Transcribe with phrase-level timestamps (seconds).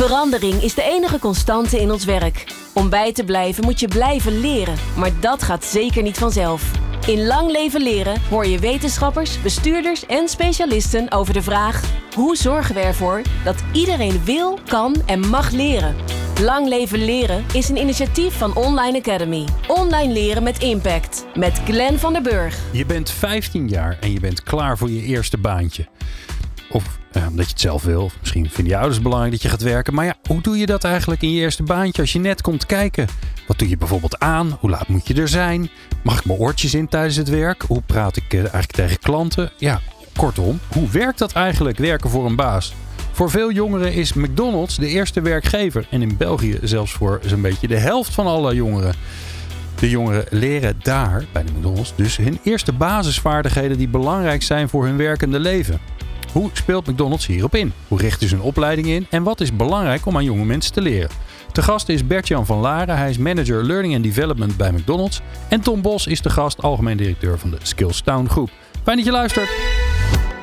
[0.00, 2.44] Verandering is de enige constante in ons werk.
[2.74, 6.70] Om bij te blijven moet je blijven leren, maar dat gaat zeker niet vanzelf.
[7.06, 11.82] In Lang Leven Leren hoor je wetenschappers, bestuurders en specialisten over de vraag:
[12.14, 15.96] hoe zorgen we ervoor dat iedereen wil, kan en mag leren?
[16.40, 19.44] Lang Leven Leren is een initiatief van Online Academy.
[19.66, 21.26] Online leren met impact.
[21.34, 22.58] Met Glenn van der Burg.
[22.72, 25.86] Je bent 15 jaar en je bent klaar voor je eerste baantje.
[26.70, 28.10] Of omdat je het zelf wil.
[28.20, 29.94] Misschien vinden je ouders belangrijk dat je gaat werken.
[29.94, 32.66] Maar ja, hoe doe je dat eigenlijk in je eerste baantje als je net komt
[32.66, 33.06] kijken?
[33.46, 34.56] Wat doe je bijvoorbeeld aan?
[34.60, 35.70] Hoe laat moet je er zijn?
[36.02, 37.62] Mag ik mijn oortjes in tijdens het werk?
[37.62, 39.50] Hoe praat ik eh, eigenlijk tegen klanten?
[39.56, 39.80] Ja,
[40.16, 42.74] kortom, hoe werkt dat eigenlijk werken voor een baas?
[43.12, 45.86] Voor veel jongeren is McDonald's de eerste werkgever.
[45.90, 48.94] En in België zelfs voor zo'n beetje de helft van alle jongeren.
[49.78, 54.84] De jongeren leren daar, bij de McDonald's, dus hun eerste basisvaardigheden die belangrijk zijn voor
[54.84, 55.80] hun werkende leven.
[56.32, 57.72] Hoe speelt McDonald's hierop in?
[57.88, 59.06] Hoe richten ze hun opleiding in?
[59.10, 61.10] En wat is belangrijk om aan jonge mensen te leren?
[61.52, 62.96] De gast is Bert-Jan van Laren.
[62.96, 65.20] Hij is manager Learning and Development bij McDonald's.
[65.48, 68.50] En Tom Bos is de gast, algemeen directeur van de Skills Town Groep.
[68.82, 69.48] Fijn dat je luistert.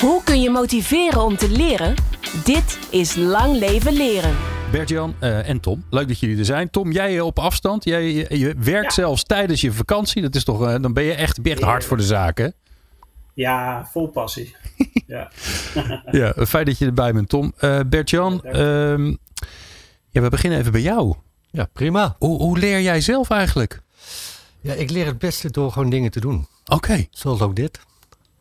[0.02, 1.94] Hoe kun je motiveren om te leren?
[2.44, 4.35] Dit is Lang Leven Leren.
[4.72, 6.69] Bert-Jan eh, en Tom, leuk dat jullie er zijn.
[6.69, 7.83] Tom, jij op afstand.
[7.83, 10.22] Jij, je, je werkt zelfs tijdens je vakantie.
[10.22, 12.47] Dat is toch, eh, dan ben je echt, echt hard voor de zaak, hè?
[13.38, 14.55] Ja, vol passie.
[15.07, 15.31] ja.
[16.11, 17.53] ja, fijn dat je erbij bent, Tom.
[17.59, 19.05] Uh, Bert-Jan, ehm,
[20.09, 21.16] ja, we beginnen even bij jou.
[21.52, 22.16] Ja, prima.
[22.19, 23.81] Hoe, hoe leer jij zelf eigenlijk?
[24.61, 26.47] Ja, ik leer het beste door gewoon dingen te doen.
[26.66, 27.05] Oké.
[27.09, 27.79] Zoals ook dit.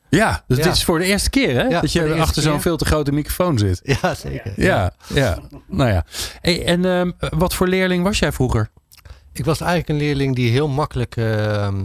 [0.09, 1.63] Ja, dus dit is voor de eerste keer hè?
[1.63, 3.81] Ja, dat je achter zo'n veel te grote microfoon zit.
[3.83, 4.53] Ja, zeker.
[4.57, 5.39] Ja, ja.
[5.69, 6.05] Nou ja.
[6.41, 8.71] Hey, en ehm, wat voor leerling was jij vroeger?
[9.33, 11.83] Ik was eigenlijk een leerling die heel makkelijk ehm, eh,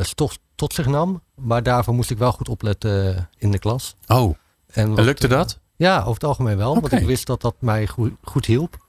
[0.00, 1.22] stof tot zich nam.
[1.34, 3.96] Maar daarvoor moest ik wel goed opletten eh, in de klas.
[4.06, 4.34] Oh,
[4.66, 5.58] En lukte eh, dat?
[5.76, 6.74] Ja, over het algemeen wel.
[6.80, 8.84] Want ik wist dat dat mij goed, goed hielp.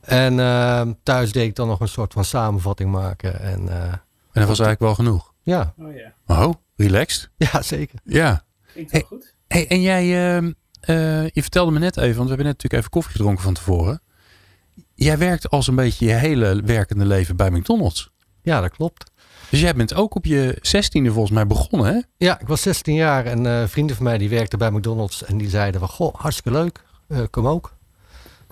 [0.00, 3.40] En ehm, thuis deed ik dan nog een soort van samenvatting maken.
[3.40, 4.00] En eh, En
[4.32, 5.32] dat was eigenlijk wel genoeg.
[5.42, 7.30] ja, Oh ja, Oh, relaxed.
[7.52, 7.98] ja, zeker.
[8.04, 8.44] Ja.
[8.72, 9.08] klinkt wel Hey.
[9.08, 9.34] goed.
[9.48, 12.74] Hey, en jij, ehm, eh, je vertelde me net even, want we hebben net natuurlijk
[12.74, 14.00] even koffie gedronken van tevoren.
[14.94, 18.10] Jij werkt als een beetje je hele werkende leven bij McDonald's.
[18.42, 19.10] Ja, dat klopt.
[19.50, 22.00] Dus jij bent ook op je zestiende volgens mij begonnen, hè?
[22.16, 25.24] Ja, ik was 16 jaar en eh, vrienden van mij die werkten bij McDonald's.
[25.24, 26.82] En die zeiden van, goh, hartstikke leuk.
[27.08, 27.72] Eh, kom ook.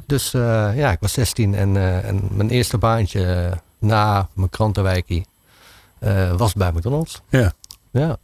[0.07, 5.27] Dus eh, ja, ik was 16 en, en mijn eerste baantje na mijn krantenwijkie
[6.37, 7.21] was bij McDonald's.
[7.29, 7.53] Ja.
[7.91, 8.17] Ja.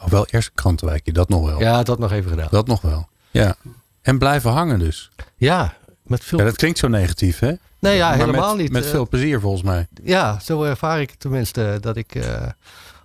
[0.00, 1.60] Oh, wel eerst krantenwijkje, dat nog wel.
[1.60, 2.48] ja, dat nog even gedaan.
[2.50, 3.08] Dat nog wel.
[3.30, 3.56] Ja.
[4.02, 5.10] En blijven hangen dus.
[5.36, 6.38] Ja, met veel...
[6.38, 7.52] Ja, dat klinkt zo negatief, hè?
[7.80, 8.72] Nee, ja, helemaal met, niet.
[8.72, 9.86] Met Eh, veel plezier volgens mij.
[10.04, 11.78] Ja, zo ervaar ik tenminste.
[11.80, 12.46] Dat ik eh,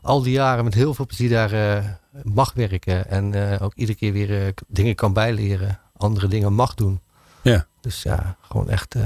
[0.02, 1.84] al die jaren met heel veel plezier daar eh,
[2.24, 3.10] mag werken.
[3.10, 5.80] En eh, ook iedere keer weer eh, dingen kan bijleren.
[5.98, 7.00] Andere dingen mag doen.
[7.42, 7.66] Ja.
[7.82, 9.02] Dus ja, gewoon echt eh,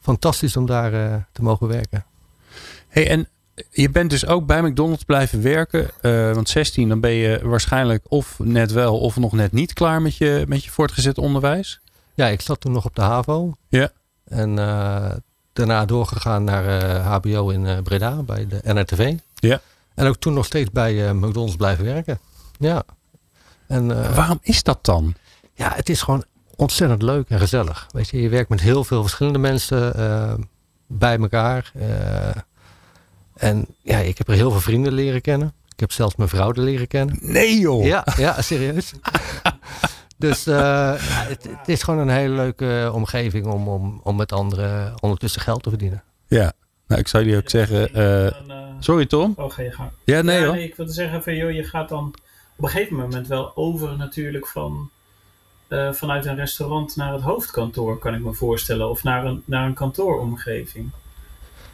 [0.00, 2.04] fantastisch om daar eh, te mogen werken.
[2.88, 3.28] Hey, en
[3.70, 5.90] je bent dus ook bij McDonald's blijven werken.
[6.00, 10.02] eh, want 16, dan ben je waarschijnlijk of net wel of nog net niet klaar
[10.02, 11.80] met je, met je voortgezet onderwijs.
[12.14, 13.56] Ja, ik zat toen nog op de HAVO.
[13.68, 13.90] Ja.
[14.32, 15.10] En eh,
[15.52, 19.14] daarna doorgegaan naar eh, HBO in eh, Breda bij de NRTV.
[19.34, 19.60] Ja.
[19.94, 22.18] En ook toen nog steeds bij eh, McDonald's blijven werken.
[22.58, 22.82] Ja.
[23.66, 25.14] En, eh, Waarom is dat dan?
[25.54, 26.24] ja, het is gewoon
[26.56, 27.86] ontzettend leuk en gezellig.
[27.92, 30.34] Weet je, je werkt met heel veel verschillende mensen eh,
[30.86, 31.72] bij elkaar.
[31.74, 32.28] eh,
[33.34, 35.52] en ja, ik heb er heel veel vrienden leren kennen.
[35.74, 37.18] Ik heb zelfs mijn vrouw er leren kennen.
[37.20, 37.84] Nee joh.
[37.84, 38.92] Ja, ja, serieus.
[40.22, 44.94] dus eh, het, het is gewoon een hele leuke omgeving om, om, om met anderen
[45.00, 46.02] ondertussen geld te verdienen.
[46.26, 46.52] Ja.
[46.86, 47.94] Nou, ik zou jullie ook zeggen.
[47.94, 48.32] eh, eh,
[48.78, 49.32] sorry Tom.
[49.36, 49.90] oh, ga je gang.
[50.04, 52.14] Ja, nee ja, nee, ik wilde zeggen van, joh, je gaat dan
[52.56, 54.90] op een gegeven moment wel over natuurlijk van,
[55.68, 58.90] eh, vanuit een restaurant naar het hoofdkantoor, kan ik me voorstellen.
[58.90, 60.90] Of naar een, naar een kantooromgeving.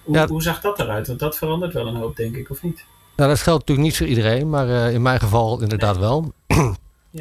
[0.03, 0.27] Hoe, Ja.
[0.27, 1.07] hoe zag dat eruit?
[1.07, 2.85] Want dat verandert wel een hoop, denk ik, of niet?
[3.17, 6.33] Nou, dat geldt natuurlijk niet voor iedereen, maar eh, in mijn geval inderdaad wel.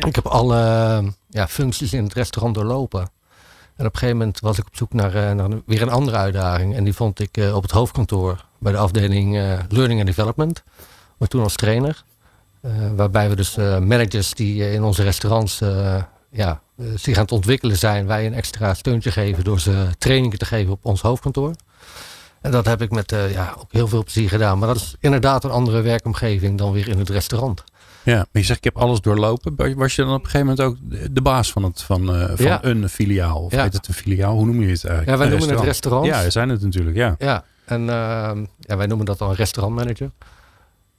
[0.05, 3.09] Ik heb alle ja, functies in het restaurant doorlopen.
[3.77, 6.17] En op een gegeven moment was ik op zoek naar, eh, naar weer een andere
[6.17, 6.75] uitdaging.
[6.75, 10.63] En die vond ik eh, op het hoofdkantoor bij de afdeling eh, Learning and Development.
[11.17, 12.03] Maar toen als trainer.
[12.95, 15.59] Waarbij we dus managers die in onze restaurants
[16.29, 16.61] ja,
[16.95, 18.05] zich aan het ontwikkelen zijn.
[18.05, 21.53] Wij een extra steuntje geven door ze trainingen te geven op ons hoofdkantoor.
[22.41, 24.59] En dat heb ik met ja, ook heel veel plezier gedaan.
[24.59, 27.63] Maar dat is inderdaad een andere werkomgeving dan weer in het restaurant.
[28.11, 29.75] Ja, maar je zegt ik heb alles doorlopen.
[29.75, 30.77] Was je dan op een gegeven moment ook
[31.13, 32.63] de- baas van, het, van, eh, van Ja.
[32.63, 33.41] een filiaal?
[33.41, 33.63] Of Ja.
[33.63, 34.35] heet het een filiaal?
[34.35, 35.09] Hoe noem je het eigenlijk?
[35.09, 36.05] Ja, wij noemen het restaurant.
[36.05, 37.15] Ja, zijn het natuurlijk, ja.
[37.17, 40.11] Ja, en ehm, ja, wij noemen dat dan een restaurantmanager.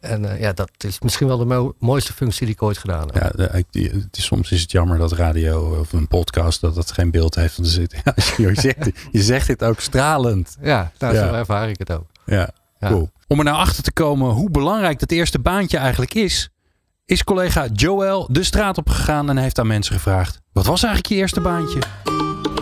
[0.00, 3.08] En eh, ja, dat is misschien wel de mo- mooiste functie die ik ooit gedaan
[3.12, 3.14] heb.
[3.22, 6.60] Ja, de- ik- die- het is, soms is het jammer dat radio of een podcast
[6.60, 7.56] dat dat geen beeld heeft.
[7.56, 10.56] Want zit, ja, je, zegt, je zegt dit ook stralend.
[10.60, 11.28] Ja, nou, Ja.
[11.28, 12.06] zo ervaar ik het ook.
[12.26, 12.48] Ja,
[12.80, 12.88] Ja.
[12.88, 13.10] cool.
[13.26, 16.50] Om er nou achter te komen hoe belangrijk dat eerste baantje eigenlijk is,
[17.08, 21.12] is collega Joël de straat op gegaan en heeft aan mensen gevraagd: wat was eigenlijk
[21.14, 21.78] je eerste baantje?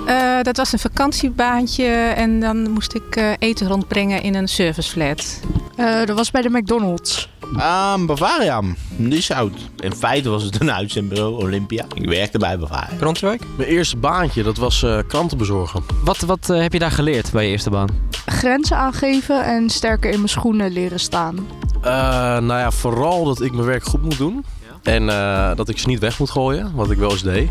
[0.06, 5.40] Eh, dat was een vakantiebaantje en dan moest ik eh, eten rondbrengen in een serviceflat.
[5.76, 7.28] Eh, dat was bij de McDonald's.
[7.56, 8.62] Ah, Bavaria.
[8.96, 9.70] Die is oud.
[9.76, 11.84] In feite was het een uitzendbureau Olympia.
[11.94, 12.96] Ik werkte bij Bavaria.
[12.96, 13.42] Bronswijk?
[13.56, 15.82] Mijn eerste baantje, dat was eh, kranten bezorgen.
[16.04, 17.88] Wat, wat heb je daar geleerd bij je eerste baan?
[18.26, 21.46] Grenzen aangeven en sterker in mijn schoenen leren staan.
[21.86, 21.92] Eh,
[22.38, 24.44] nou ja, vooral dat ik mijn werk goed moet doen.
[24.86, 27.48] En eh, dat ik ze niet weg moet gooien, wat ik wel eens deed.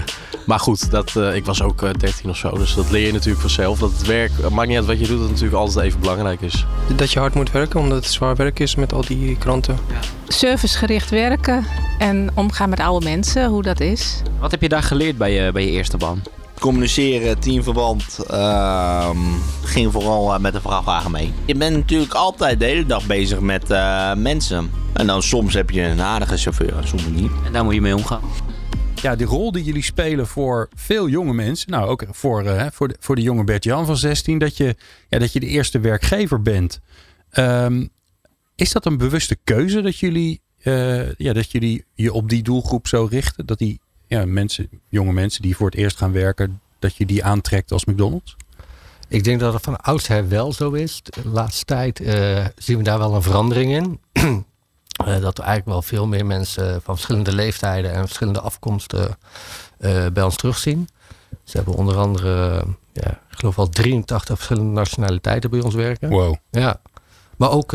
[0.46, 3.12] maar goed, dat, eh, ik was ook eh, 13 of zo, dus dat leer je
[3.12, 3.78] natuurlijk vanzelf.
[3.78, 6.00] Dat het werk, het maakt niet uit wat je doet, dat het natuurlijk altijd even
[6.00, 6.66] belangrijk is.
[6.96, 9.78] Dat je hard moet werken omdat het zwaar werk is met al die kranten.
[10.26, 11.64] Servicegericht werken
[11.98, 14.22] en omgaan met oude mensen, hoe dat is.
[14.38, 16.22] Wat heb je daar geleerd bij je, bij je eerste baan?
[16.58, 18.18] Communiceren, teamverband.
[18.26, 19.18] ehm,
[19.62, 21.32] ging vooral eh, met de vrachtwagen mee.
[21.44, 24.70] Je bent natuurlijk altijd de hele dag bezig met eh, mensen.
[24.92, 27.30] En dan soms heb je een aardige chauffeur soms niet.
[27.46, 28.22] En daar moet je mee omgaan.
[29.04, 32.72] Ja, die rol die jullie spelen voor veel jonge mensen, nou ook voor, eh, hè,
[32.72, 34.76] voor, de, voor de jonge Bert-Jan van 16, dat je,
[35.08, 36.80] ja, dat je de eerste werkgever bent.
[37.30, 37.86] Ehm,
[38.54, 42.86] is dat een bewuste keuze dat jullie, eh, ja, dat jullie je op die doelgroep
[42.86, 43.46] zo richten?
[43.46, 43.80] Dat die
[44.14, 47.84] ja, mensen, jonge mensen die voor het eerst gaan werken, dat je die aantrekt als
[47.84, 48.36] McDonald's?
[49.08, 51.00] Ik denk dat het van oudsher wel zo is.
[51.02, 54.00] De laatste tijd eh, zien we daar wel een verandering in.
[54.94, 59.18] Eh, dat er eigenlijk wel veel meer mensen van verschillende leeftijden en verschillende afkomsten
[59.78, 60.88] eh, bij ons terugzien.
[61.44, 66.08] Ze hebben onder andere, ja, ik geloof wel 83 verschillende nationaliteiten bij ons werken.
[66.08, 66.34] Wow.
[66.50, 66.80] Ja.
[67.36, 67.72] Maar ook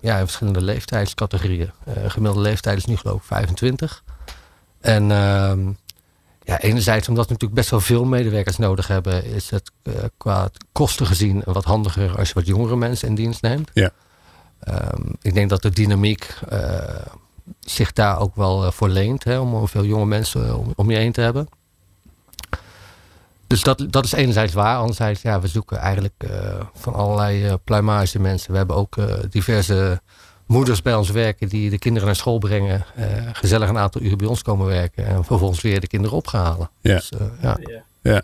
[0.00, 1.70] ja, in verschillende leeftijdscategorieën.
[2.06, 4.02] Gemiddelde leeftijd is nu geloof ik 25.
[4.86, 5.68] En ehm,
[6.42, 10.48] ja, enerzijds omdat we natuurlijk best wel veel medewerkers nodig hebben, is het eh, qua
[10.72, 13.70] kosten gezien wat handiger als je wat jongere mensen in dienst neemt.
[13.74, 13.90] Ja.
[14.60, 17.06] Ehm, ik denk dat de dynamiek eh,
[17.60, 20.96] zich daar ook wel eh, voor leent, hè, om veel jonge mensen om, om je
[20.96, 21.48] heen te hebben.
[23.46, 24.78] Dus dat, dat is enerzijds waar.
[24.78, 26.26] Anderzijds, ja, we zoeken eigenlijk
[26.74, 28.50] van allerlei pluimage mensen.
[28.50, 28.96] We hebben ook
[29.30, 30.00] diverse
[30.46, 32.84] moeders bij ons werken die de kinderen naar school brengen.
[32.94, 35.06] eh, gezellig een aantal uren bij ons komen werken.
[35.06, 36.70] En vervolgens weer de kinderen ophalen.
[36.80, 36.94] Ja.
[36.94, 37.58] Dus, eh, ja.
[38.02, 38.22] Ja.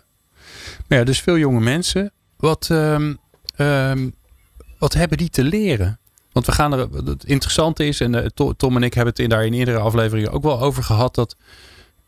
[0.87, 2.11] Maar ja, dus veel jonge mensen.
[2.37, 3.13] Wat, ehm,
[3.55, 4.09] ehm,
[4.77, 5.99] wat hebben die te leren?
[6.31, 6.79] Want we gaan er.
[7.05, 9.77] Het interessante is, en eh, To- Tom en ik hebben het in, daar in eerdere
[9.79, 11.15] afleveringen ook wel over gehad.
[11.15, 11.35] Dat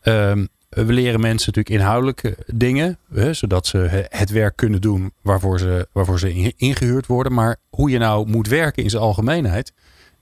[0.00, 2.98] ehm, we leren mensen natuurlijk inhoudelijke dingen.
[3.12, 7.32] Hè, zodat ze he- het werk kunnen doen waarvoor ze, waarvoor ze in- ingehuurd worden.
[7.32, 9.72] Maar hoe je nou moet werken in zijn algemeenheid.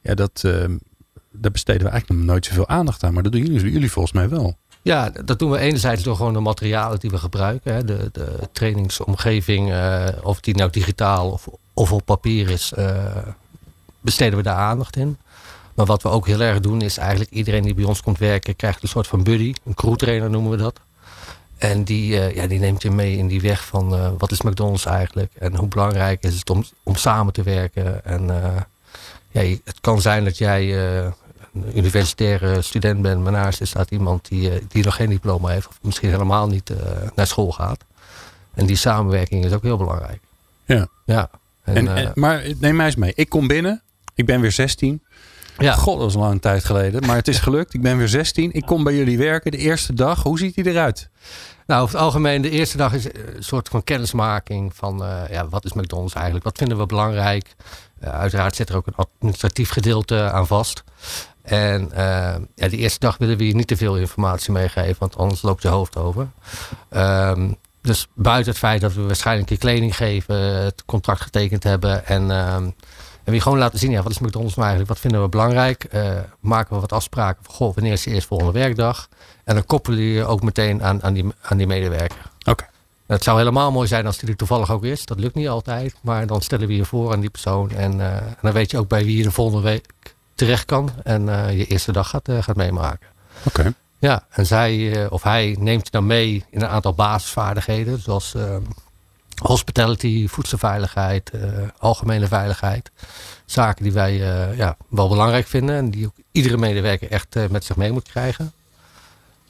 [0.04, 0.76] Ja, dat, ehm,
[1.32, 3.14] daar besteden we eigenlijk nog nooit zoveel aandacht aan.
[3.14, 4.56] Maar dat doen jullie, jullie volgens mij wel.
[4.82, 7.74] Ja, dat doen we enerzijds door gewoon de materialen die we gebruiken.
[7.74, 13.16] Hè, de, de trainingsomgeving, eh, of die nou digitaal of, of op papier is, eh,
[14.00, 15.16] besteden we daar aandacht in.
[15.74, 18.56] Maar wat we ook heel erg doen is eigenlijk iedereen die bij ons komt werken
[18.56, 19.54] krijgt een soort van buddy.
[19.64, 20.80] Een crewtrainer noemen we dat.
[21.58, 24.86] En die, eh, ja, die neemt je mee in die weg van wat is McDonald's
[24.86, 25.32] eigenlijk?
[25.38, 28.04] En hoe belangrijk is het om, om samen te werken?
[28.04, 28.30] En
[29.34, 31.04] ja, het kan zijn dat jij eh,
[31.54, 35.48] een universitaire student bent, maar naast je staat iemand die, eh, die nog geen diploma
[35.48, 36.76] heeft, of misschien helemaal niet eh,
[37.14, 37.84] naar school gaat.
[38.54, 40.20] En die samenwerking is ook heel belangrijk.
[40.64, 40.88] Ja.
[41.04, 41.30] Ja.
[41.64, 43.12] En, En, en, maar neem mij eens mee.
[43.14, 43.82] Ik kom binnen.
[44.14, 45.02] Ik ben weer 16.
[45.58, 45.74] ja.
[45.74, 47.06] God, dat is een lange tijd geleden.
[47.06, 47.74] Maar het is gelukt.
[47.74, 48.52] Ik ben weer 16.
[48.52, 49.50] Ik kom bij jullie werken.
[49.50, 50.22] De eerste dag.
[50.22, 51.08] Hoe ziet die eruit?
[51.66, 55.64] Nou, over het algemeen, de eerste dag is een soort van kennismaking van ja, wat
[55.64, 56.44] is McDonald's eigenlijk?
[56.44, 57.54] Wat vinden we belangrijk?
[58.04, 60.84] Eh, uiteraard zit er ook een administratief gedeelte aan vast.
[61.42, 65.16] En eh, ja, die eerste dag willen we je niet te veel informatie meegeven, want
[65.16, 66.28] anders loopt je hoofd over.
[66.88, 72.06] Ehm, dus buiten het feit dat we waarschijnlijk je kleding geven, het contract getekend hebben
[72.06, 72.70] en, ehm,
[73.24, 74.88] en we gewoon laten zien, ja, wat is McDonald's nou eigenlijk?
[74.88, 75.84] Wat vinden we belangrijk?
[75.84, 79.08] Eh, maken we wat afspraken goh, wanneer is de eerstvolgende werkdag?
[79.44, 82.30] En dan koppelen je je ook meteen aan, aan, die, aan die medewerker.
[82.44, 82.64] Oké.
[83.06, 85.06] Het zou helemaal mooi zijn als die er toevallig ook is.
[85.06, 85.94] Dat lukt niet altijd.
[86.00, 87.70] Maar dan stellen we je voor aan die persoon.
[87.70, 90.90] En, eh, en dan weet je ook bij wie je de volgende week terecht kan.
[91.02, 93.06] En eh, je eerste dag gaat, eh, gaat meemaken.
[93.44, 93.74] Oké.
[93.98, 98.00] Ja, en zij of hij neemt je dan mee in een aantal basisvaardigheden.
[98.00, 98.34] Zoals
[99.42, 101.30] hospitality, voedselveiligheid,
[101.78, 102.90] algemene veiligheid.
[103.44, 104.14] Zaken die wij
[104.56, 105.76] ja, wel belangrijk vinden.
[105.76, 108.52] En die ook iedere medewerker echt met zich mee moet krijgen.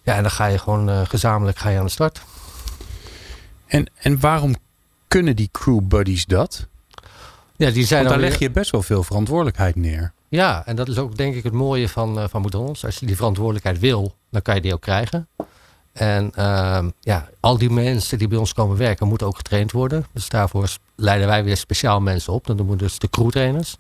[0.03, 2.23] Ja, en dan ga je gewoon gezamenlijk ga je aan de start.
[3.75, 4.55] En, en waarom
[5.09, 6.67] kunnen die crew buddies dat?
[7.57, 10.13] Ja, die zijn Want daar leg je best wel veel verantwoordelijkheid neer.
[10.29, 12.85] Ja, en dat is ook denk ik het mooie van, eh, van McDonald's.
[12.85, 15.29] Als je die verantwoordelijkheid wil, dan kan je die ook krijgen.
[15.93, 20.07] En ehm, ja, al die mensen die bij ons komen werken, moeten ook getraind worden.
[20.13, 22.47] Dus daarvoor leiden wij weer speciaal mensen op.
[22.47, 23.77] Dat noemen we dus de crewtrainers.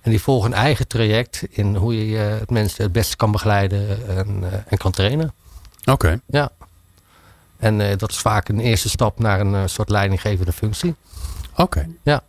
[0.00, 3.32] En die volgen een eigen traject in hoe je eh, het mensen het beste kan
[3.32, 5.34] begeleiden en, eh, en kan trainen.
[5.84, 6.20] Oké.
[6.26, 6.50] Ja.
[7.58, 10.94] En eh, dat is vaak een eerste stap naar een eh, soort leidinggevende functie.
[11.56, 11.88] Oké.
[12.02, 12.22] Ja.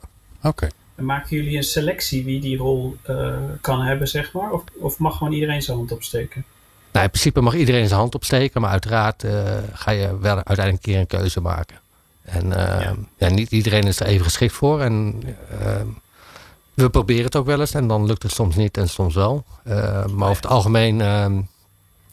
[0.43, 0.67] Oké.
[0.95, 4.51] En maken jullie een selectie wie die rol eh, kan hebben, zeg maar?
[4.51, 6.45] Of, of mag gewoon iedereen zijn hand opsteken?
[6.91, 10.85] Nou, in principe mag iedereen zijn hand opsteken, maar uiteraard eh, ga je wel uiteindelijk
[10.85, 11.77] een keer een keuze maken.
[12.27, 13.29] En eh, ja.
[13.29, 14.81] niet iedereen is er even geschikt voor.
[14.81, 15.81] En eh,
[16.73, 19.43] we proberen het ook wel eens en dan lukt het soms niet en soms wel.
[19.63, 20.97] Eh, maar over het algemeen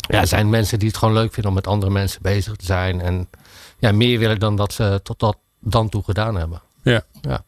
[0.09, 2.65] eh, ja, zijn mensen die het gewoon leuk vinden om met andere mensen bezig te
[2.65, 3.01] zijn.
[3.01, 3.29] En
[3.79, 6.63] ja, meer willen dan dat ze tot dat dan toe gedaan hebben.
[6.83, 7.03] Ja.
[7.21, 7.45] Ja.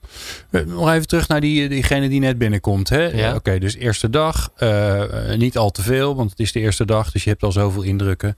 [0.51, 2.89] Eh, Nog even terug naar die, diegene die net binnenkomt.
[2.89, 3.03] Hè?
[3.03, 3.35] Ja.
[3.35, 4.51] Oké, dus eerste dag.
[4.57, 7.11] eh, eh, niet al te veel, want het is de eerste dag.
[7.13, 8.37] Dus je hebt al zoveel indrukken.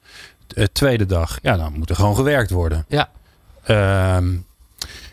[0.54, 1.38] Eh, tweede dag.
[1.42, 2.84] Ja, dan moet er gewoon gewerkt worden.
[2.88, 3.10] Ja.
[3.64, 4.36] Ehm,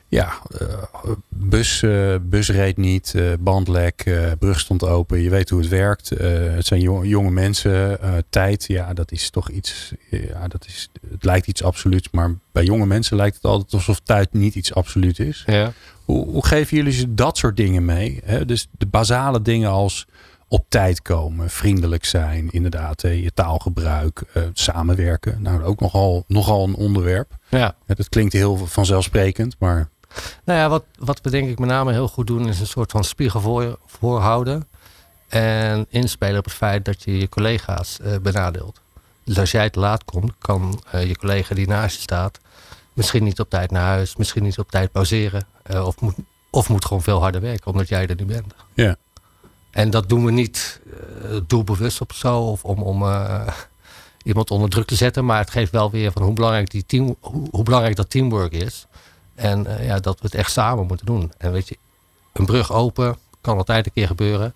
[0.07, 4.03] ja, eh, bus, eh, bus reed niet, eh, bandlek,
[4.39, 5.21] brug stond open.
[5.21, 6.09] Je weet hoe het werkt.
[6.09, 7.99] Het zijn jo- jonge mensen.
[8.29, 9.93] tijd, ja, dat is toch iets.
[10.09, 13.99] Ja, dat is, het lijkt iets absoluuts, maar bij jonge mensen lijkt het altijd alsof
[13.99, 15.43] tijd niet iets absoluut is.
[15.45, 15.73] Ja.
[16.03, 18.21] Hoe, hoe geven jullie ze dat soort dingen mee?
[18.23, 18.45] Hè?
[18.45, 20.05] Dus de basale dingen als
[20.47, 24.21] op tijd komen, vriendelijk zijn, inderdaad, je taalgebruik,
[24.53, 25.41] samenwerken.
[25.41, 27.37] Nou, ook nogal, nogal een onderwerp.
[27.49, 27.75] Ja.
[27.85, 29.89] dat klinkt heel vanzelfsprekend, maar
[30.43, 32.91] Nou ja, wat, wat we denk ik met name heel goed doen is een soort
[32.91, 34.67] van spiegel voor, voorhouden.
[35.27, 38.81] En inspelen op het feit dat je je collega's eh, benadeelt.
[39.23, 42.39] Dus als jij te laat komt, kan eh, je collega die naast je staat
[42.93, 45.47] misschien niet op tijd naar huis, misschien niet op tijd pauzeren.
[45.63, 46.15] eh, of, moet,
[46.49, 48.53] of moet gewoon veel harder werken omdat jij er niet bent.
[48.73, 48.95] ja.
[49.71, 50.81] En dat doen we niet
[51.47, 53.03] doelbewust of zo, of om, om
[54.23, 55.25] iemand onder druk te zetten.
[55.25, 58.51] Maar het geeft wel weer van hoe belangrijk, die team, hoe, hoe belangrijk dat teamwork
[58.51, 58.87] is.
[59.35, 61.31] En eh, ja, dat we het echt samen moeten doen.
[61.37, 61.77] En weet je,
[62.33, 64.53] een brug open kan altijd een keer gebeuren.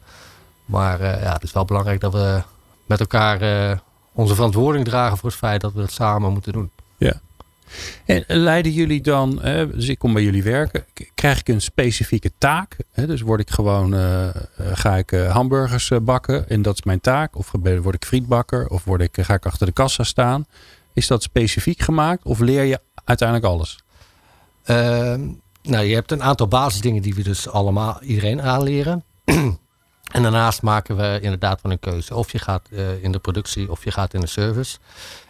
[0.65, 2.41] Maar eh, ja, het is wel belangrijk dat we
[2.85, 3.77] met elkaar eh,
[4.13, 6.71] onze verantwoording dragen voor het feit dat we het samen moeten doen.
[6.97, 7.21] Ja.
[8.05, 9.39] En leiden jullie dan,
[9.73, 12.77] dus ik kom bij jullie werken, krijg ik een specifieke taak?
[12.93, 13.93] Dus word ik gewoon,
[14.57, 17.35] ga ik hamburgers bakken en dat is mijn taak?
[17.35, 18.67] Of word ik frietbakker?
[18.67, 20.45] Of word ik, ga ik achter de kassa staan?
[20.93, 23.79] Is dat specifiek gemaakt of leer je uiteindelijk alles?
[24.69, 25.21] Ehm,
[25.61, 29.03] nou, je hebt een aantal basisdingen die we dus allemaal iedereen aanleren.
[30.15, 32.15] en daarnaast maken we inderdaad wel een keuze.
[32.15, 34.77] Of je gaat eh, in de productie of je gaat in de service.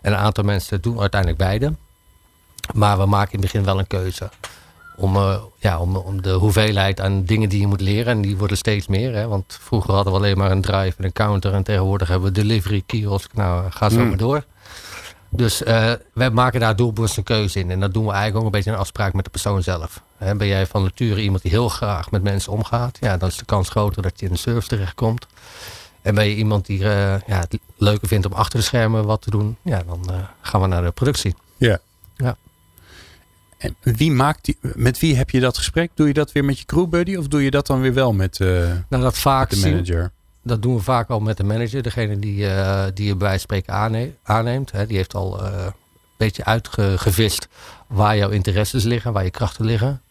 [0.01, 1.74] En een aantal mensen doen uiteindelijk beide.
[2.74, 4.29] Maar we maken in het begin wel een keuze.
[4.96, 8.13] Om, eh, ja, om, om de hoeveelheid aan dingen die je moet leren.
[8.13, 9.15] En die worden steeds meer.
[9.15, 9.27] Hè?
[9.27, 11.53] Want vroeger hadden we alleen maar een drive en een counter.
[11.53, 13.34] En tegenwoordig hebben we delivery, kiosk.
[13.34, 14.08] Nou, ga zo Mm.
[14.08, 14.46] maar door.
[15.31, 17.71] Dus eh wij maken daar doelbewust een keuze in.
[17.71, 20.01] En dat doen we eigenlijk ook een beetje in afspraak met de persoon zelf.
[20.17, 22.98] Hè, ben jij van nature iemand die heel graag met mensen omgaat?
[23.01, 25.25] Ja, dan is de kans groter dat je in de service terechtkomt.
[26.01, 29.21] En ben je iemand die eh, ja, het leuker vindt om achter de schermen wat
[29.21, 29.57] te doen?
[29.62, 31.36] Ja, dan eh, gaan we naar de productie.
[31.57, 31.79] Ja.
[32.15, 32.38] Ja.
[33.57, 35.91] En wie maakt die, met wie heb je dat gesprek?
[35.93, 38.39] Doe je dat weer met je crewbuddy of doe je dat dan weer wel met,
[38.39, 40.12] Nou, dat vaak de zien- manager?
[40.41, 41.81] Dat doen we vaak al met de manager.
[41.81, 44.72] Degene die, eh, die je bij wijze van spreken aanneemt.
[44.72, 45.74] Hè, die heeft al eh, een
[46.17, 47.48] beetje uitgevist
[47.88, 50.01] waar jouw interesses liggen, waar je krachten liggen.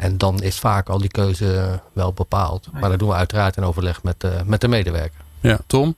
[0.00, 2.68] En dan is vaak al die keuze wel bepaald.
[2.72, 5.20] Maar dat doen we uiteraard in overleg met, eh, met de medewerker.
[5.40, 5.96] Ja, Tom?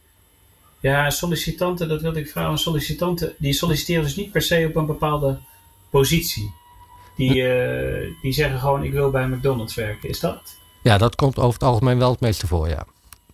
[0.81, 2.59] Ja, sollicitanten, dat wilde ik vragen.
[2.59, 5.39] Sollicitanten, die solliciteren dus niet per se op een bepaalde
[5.91, 6.55] positie.
[7.17, 10.09] Die, eh, die zeggen gewoon, ik wil bij McDonald's werken.
[10.09, 10.57] Is dat?
[10.83, 12.87] Ja, dat komt over het algemeen wel het meeste voor, ja.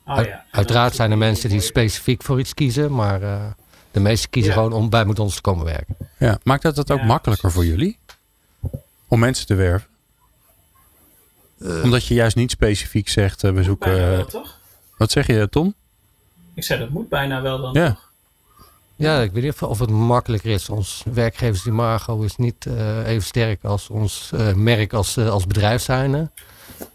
[0.09, 0.45] Oh, ja.
[0.51, 2.95] Uiteraard zijn er mensen die specifiek voor iets kiezen.
[2.95, 3.45] Maar eh,
[3.91, 4.57] de meesten kiezen Ja.
[4.57, 5.97] gewoon om bij McDonald's te komen werken.
[6.19, 7.99] Ja, maakt dat het ook Ja, makkelijker voor jullie?
[9.09, 9.89] Om mensen te werven?
[11.83, 13.91] Omdat je juist niet specifiek zegt, eh, we zoeken...
[13.93, 14.59] Bijna eh, wel, toch?
[14.97, 15.75] wat zeg je, Tom?
[16.55, 17.73] Ik zei, dat moet bijna wel dan.
[17.73, 17.89] Ja.
[17.89, 18.07] toch?
[18.97, 20.69] Ja, ik weet niet of- het makkelijker is.
[20.69, 25.83] Ons werkgeversimago is niet eh, even sterk als ons eh, merk als, eh, als bedrijf
[25.83, 26.31] zijnde.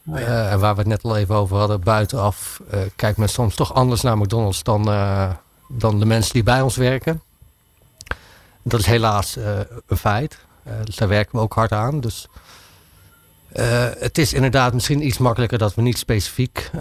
[0.08, 0.26] Oh, ja.
[0.26, 3.56] Eh, en waar we het net al even over hadden, buitenaf eh, kijkt men soms
[3.56, 5.30] toch anders naar McDonald's dan, eh,
[5.68, 7.22] dan de mensen die bij ons werken.
[8.64, 9.36] Dat is helaas
[9.88, 10.38] een feit.
[10.84, 12.00] Dus daar werken we ook hard aan.
[12.00, 12.28] Dus
[14.00, 16.72] het is inderdaad misschien iets makkelijker dat we niet specifiek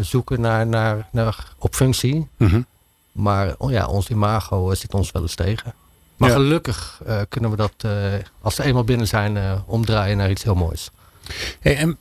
[0.00, 2.28] zoeken naar, naar, naar op functie.
[2.36, 2.62] Mhm.
[3.12, 5.74] Maar oh ja, ons imago zit ons wel eens tegen.
[6.16, 6.34] Maar Ja.
[6.34, 7.72] gelukkig kunnen we dat,
[8.40, 10.90] als we eenmaal binnen zijn, omdraaien naar iets heel moois.
[11.60, 11.98] Hey, en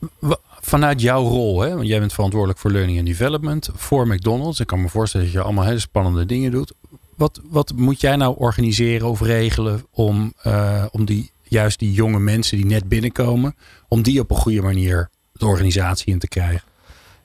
[0.62, 4.60] vanuit jouw rol, hè, want jij bent verantwoordelijk voor learning and development voor McDonald's.
[4.60, 6.74] Ik kan me voorstellen dat je allemaal hele spannende dingen doet.
[7.16, 12.20] Wat, wat moet jij nou organiseren of regelen om, eh, om die, juist die jonge
[12.20, 13.56] mensen die net binnenkomen,
[13.88, 16.62] om die op een goede manier de organisatie in te krijgen?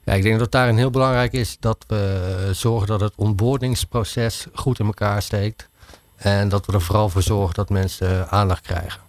[0.04, 4.78] Ja, ik denk dat daarin heel belangrijk is dat we zorgen dat het onboardingsproces goed
[4.78, 5.68] in elkaar steekt.
[6.16, 9.00] En dat we er vooral voor zorgen dat mensen aandacht krijgen.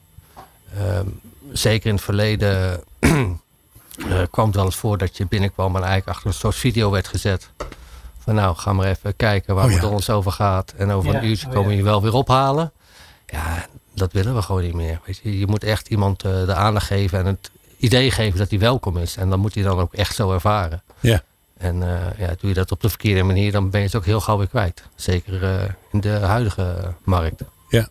[0.78, 1.08] Ehm,
[1.52, 6.10] zeker in het verleden eh, kwam het wel eens voor dat je binnenkwam en eigenlijk
[6.10, 7.50] achter een soort video werd gezet.
[8.20, 9.78] Van nou, ga maar even kijken waar Oh ja.
[9.78, 10.74] McDonald's over gaat.
[10.78, 11.80] En over Ja, een uurtje oh komen we ja.
[11.80, 12.72] je wel weer ophalen.
[13.26, 15.00] Ja, dat willen we gewoon niet meer.
[15.06, 18.50] Weet je, je moet echt iemand eh, de aandacht geven en het idee geven dat
[18.50, 19.18] hij welkom is.
[19.18, 20.84] En dan moet hij dan ook echt zo ervaren.
[21.00, 21.24] Ja.
[21.58, 24.06] En eh, ja, doe je dat op de verkeerde manier, dan ben je het ook
[24.06, 24.84] heel gauw weer kwijt.
[24.96, 27.42] Zeker eh, in de huidige markt.
[27.42, 27.90] Oh ja.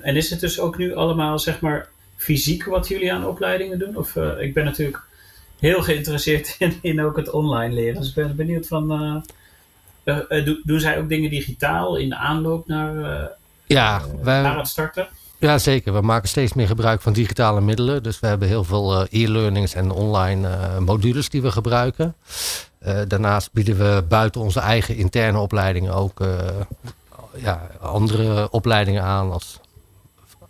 [0.00, 3.96] En is het dus ook nu allemaal, zeg maar, fysiek wat jullie aan opleidingen doen?
[3.96, 5.02] Of eh, ik ben natuurlijk
[5.58, 8.00] heel geïnteresseerd in, in ook het online leren.
[8.00, 8.92] Dus ik ben benieuwd van,
[10.04, 13.30] eh, eh, do- doen zij ook dingen digitaal in de aanloop naar,
[13.66, 15.08] Ja, wij, naar het starten?
[15.38, 15.92] Ja, zeker.
[15.92, 18.02] We maken steeds meer gebruik van digitale middelen.
[18.02, 20.48] Dus we hebben heel veel e-learnings en online
[20.80, 22.14] modules die we gebruiken.
[23.06, 26.20] Daarnaast bieden we buiten onze eigen interne opleidingen ook
[27.36, 29.32] ja, andere opleidingen aan.
[29.32, 29.60] Als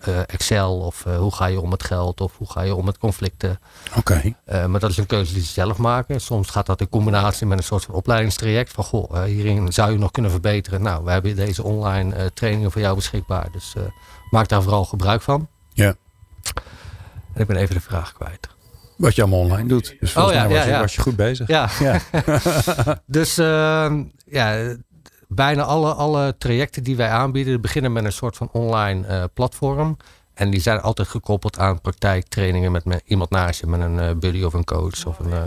[0.07, 2.99] Excel of eh, hoe ga je om met geld of hoe ga je om met
[2.99, 3.59] conflicten.
[3.97, 4.35] Oké.
[4.45, 6.21] Eh, maar dat is een keuze die ze zelf maken.
[6.21, 8.73] Soms gaat dat in combinatie met een soort van opleidingstraject.
[8.73, 10.83] Van goh, eh, hierin zou je nog kunnen verbeteren.
[10.83, 13.49] Nou, we hebben deze online eh, trainingen voor jou beschikbaar.
[13.53, 13.83] Dus eh,
[14.31, 15.49] maak daar vooral gebruik van.
[15.73, 15.95] Ja.
[17.35, 18.49] En ik ben even de vraag kwijt.
[18.97, 19.97] Wat je allemaal online doet.
[20.01, 20.81] Dus volgens Oh ja, mij was, ja, je, ja.
[20.81, 21.49] was je goed bezig.
[21.49, 21.69] Ja.
[21.81, 22.01] Ja.
[23.07, 24.77] dus ehm, ja,
[25.27, 29.97] bijna alle, alle trajecten die wij aanbieden beginnen met een soort van online eh, platform.
[30.35, 34.11] En die zijn altijd gekoppeld aan praktijktrainingen met me- iemand naast je, met een eh,
[34.15, 35.39] buddy of een coach of een, eh,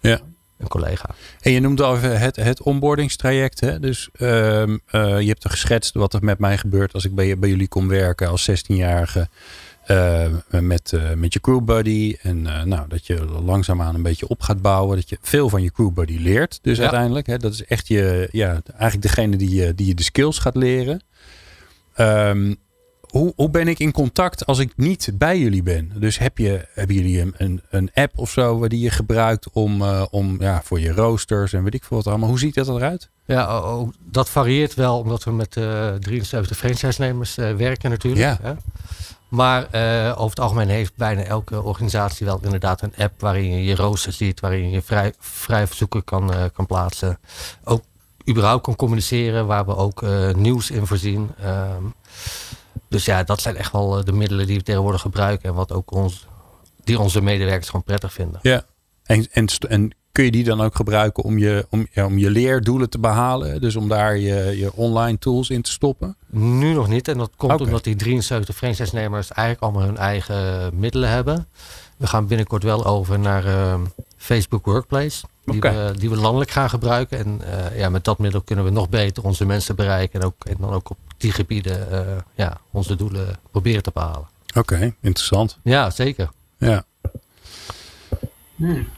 [0.00, 0.20] Ja.
[0.58, 1.08] een collega.
[1.40, 3.60] En je noemde al even het, het onboardingstraject.
[3.60, 3.80] Hè?
[3.80, 7.38] Dus ehm, eh, je hebt er geschetst wat er met mij gebeurt als ik bij,
[7.38, 9.28] bij jullie kom werken als 16-jarige.
[9.88, 12.16] Eh, met, eh, met je crewbuddy.
[12.22, 14.96] En eh, nou, dat je langzaamaan een beetje op gaat bouwen.
[14.96, 16.58] Dat je veel van je crewbuddy leert.
[16.62, 16.82] Dus Ja.
[16.82, 17.26] uiteindelijk.
[17.26, 20.56] Hè, dat is echt je, ja, eigenlijk degene die je, die je de skills gaat
[20.56, 21.00] leren.
[21.94, 22.54] Ehm,
[23.00, 25.92] hoe, hoe ben ik in contact als ik niet bij jullie ben?
[25.94, 29.50] Dus heb je, hebben jullie een, een, een app of zo waar die je gebruikt
[29.52, 32.28] om, om ja, voor je roosters en weet ik veel wat allemaal.
[32.28, 33.08] Hoe ziet dat eruit?
[33.26, 38.22] Ja, o- o- dat varieert wel omdat we met eh 73 franchise-nemers werken natuurlijk.
[38.22, 38.38] Ja.
[38.42, 38.52] Hè?
[39.28, 43.64] Maar eh, over het algemeen heeft bijna elke organisatie wel inderdaad een app waarin je
[43.64, 44.82] je rooster ziet, waarin je
[45.18, 47.18] vrij, verzoeken kan, eh, kan plaatsen.
[47.64, 47.82] Ook
[48.28, 51.30] überhaupt kan communiceren, waar we ook eh, nieuws in voorzien.
[51.40, 51.82] Ehm,
[52.88, 55.90] dus ja, dat zijn echt wel de middelen die we tegenwoordig gebruiken en wat ook
[55.90, 56.26] ons,
[56.84, 58.40] die onze medewerkers gewoon prettig vinden.
[58.42, 58.64] Ja.
[59.04, 62.30] En, en, en kun je die dan ook gebruiken om je, om, ja, om je
[62.30, 63.60] leerdoelen te behalen?
[63.60, 66.16] Dus om daar je, je online tools in te stoppen?
[66.30, 67.08] Nu nog niet.
[67.08, 71.46] En dat komt omdat die 73 franchise-nemers eigenlijk allemaal hun eigen middelen hebben.
[71.96, 73.80] We gaan binnenkort wel over naar ehm,
[74.16, 75.26] Facebook Workplace.
[75.44, 77.18] Die, we, die we landelijk gaan gebruiken.
[77.18, 80.20] En eh, ja, met dat middel kunnen we nog beter onze mensen bereiken.
[80.20, 84.28] En, ook, en dan ook op die gebieden eh, ja, onze doelen proberen te behalen.
[84.54, 85.58] Oké, interessant.
[85.62, 86.30] Ja, zeker.
[86.56, 86.84] Ja.
[88.54, 88.88] Hmm.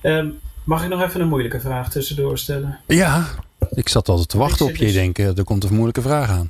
[0.00, 0.28] Ehm,
[0.64, 2.78] mag ik nog even een moeilijke vraag tussendoor stellen?
[2.86, 3.26] ja,
[3.70, 4.78] ik zat altijd te wachten op je.
[4.78, 6.48] dus- Ik denk, eh, er komt een moeilijke vraag aan.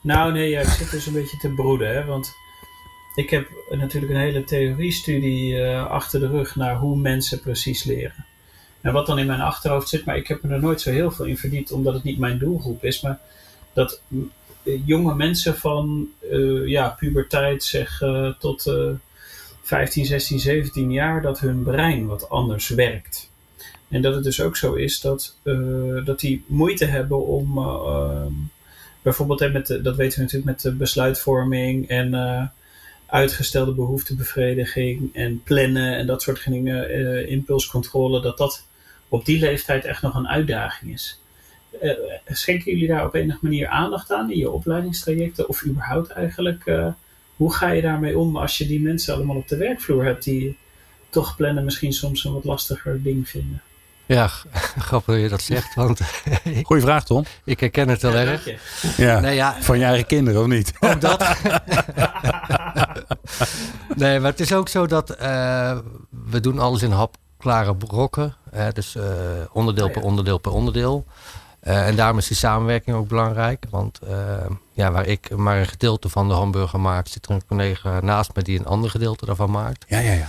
[0.00, 2.34] Nou, nee, ja, ik zit dus een beetje te broeden, hè, want
[3.14, 8.26] ik heb natuurlijk een hele theoriestudie eh, achter de rug naar hoe mensen precies leren.
[8.80, 11.10] En wat dan in mijn achterhoofd zit, maar ik heb me er nooit zo heel
[11.10, 13.18] veel in verdiept, omdat het niet mijn doelgroep is, maar
[13.72, 14.00] dat
[14.62, 18.02] eh, jonge mensen van eh, ja, puberteit zeg
[18.38, 18.90] tot eh
[19.62, 23.27] 15, 16, 17 jaar, dat hun brein wat anders werkt.
[23.88, 27.64] En dat het dus ook zo is dat, eh, dat die moeite hebben om eh,
[27.64, 28.32] ehm,
[29.02, 32.42] bijvoorbeeld met dat weten we natuurlijk met de besluitvorming en eh,
[33.06, 38.66] uitgestelde behoeftebevrediging en plannen en dat soort dingen, impulscontrole, dat dat
[39.08, 41.20] op die leeftijd echt nog een uitdaging is.
[42.26, 46.64] Schenken jullie daar op enige manier aandacht aan in je opleidingstrajecten of überhaupt eigenlijk?
[47.36, 50.56] hoe ga je daarmee om als je die mensen allemaal op de werkvloer hebt die
[51.08, 53.62] toch plannen misschien soms een wat lastiger ding vinden?
[54.08, 54.28] Ja,
[54.88, 55.74] grappig dat je dat zegt.
[55.74, 56.00] Want
[56.62, 57.24] Goeie vraag, Tom.
[57.44, 58.48] ik herken het Ja, erg.
[58.96, 59.20] Ja.
[59.20, 60.72] Nee, ja, Van je eigen kinderen, of niet?
[60.80, 61.20] Ook dat.
[63.96, 65.78] nee, maar het is ook zo dat eh,
[66.30, 68.34] we doen alles in hapklare brokken.
[68.50, 69.04] Hè, dus eh,
[69.52, 69.98] onderdeel Oh ja.
[69.98, 71.04] per onderdeel per onderdeel.
[71.60, 73.64] Eh, en daarom is die samenwerking ook belangrijk.
[73.70, 74.14] Want eh,
[74.72, 78.30] ja, waar ik maar een gedeelte van de hamburger maak, zit er een collega naast
[78.34, 79.84] me die een ander gedeelte daarvan maakt.
[79.88, 80.28] Ja, ja, ja.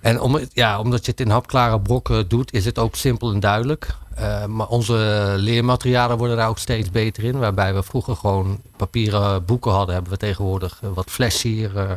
[0.00, 3.40] En om, ja, omdat je het in hapklare brokken doet, is het ook simpel en
[3.40, 3.88] duidelijk.
[4.14, 7.38] Eh, maar onze leermaterialen worden daar ook steeds beter in.
[7.38, 11.90] Waarbij we vroeger gewoon papieren boeken hadden, hebben we tegenwoordig eh, wat flashier, eh,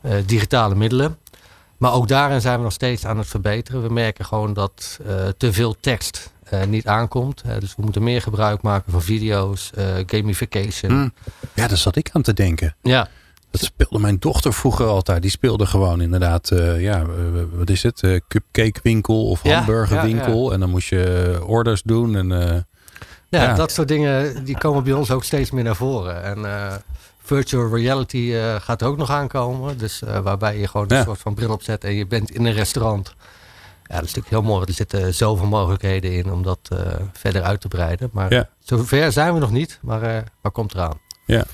[0.00, 1.18] eh, digitale middelen.
[1.76, 3.82] Maar ook daarin zijn we nog steeds aan het verbeteren.
[3.82, 4.98] We merken gewoon dat
[5.36, 6.32] te veel tekst
[6.68, 7.42] niet aankomt.
[7.58, 9.70] Dus we moeten meer gebruik maken van video's,
[10.06, 10.90] gamification.
[10.90, 11.08] Hm.
[11.54, 12.76] Ja, daar zat ik aan te denken.
[12.82, 13.08] Ja.
[13.50, 15.22] Dat speelde mijn dochter vroeger altijd.
[15.22, 17.06] Die speelde gewoon inderdaad, eh, ja, eh,
[17.52, 18.02] wat is het?
[18.02, 20.48] Eh, cupcake winkel of Ja, hamburgerwinkel.
[20.48, 22.16] ja, En dan moest je orders doen.
[22.16, 22.66] En,
[23.28, 26.22] Ja, dat soort dingen die komen bij ons ook steeds meer naar voren.
[26.22, 26.82] En
[27.22, 29.78] virtual reality gaat er ook nog aankomen.
[29.78, 33.14] Dus waarbij je gewoon een soort van bril opzet en je bent in een restaurant.
[33.84, 34.66] Ja, dat is natuurlijk heel mooi.
[34.66, 36.68] Er zitten zoveel mogelijkheden in om dat
[37.12, 38.10] verder uit te breiden.
[38.12, 40.98] Maar zover zijn we nog niet, maar, maar komt eraan.
[41.26, 41.44] Ja.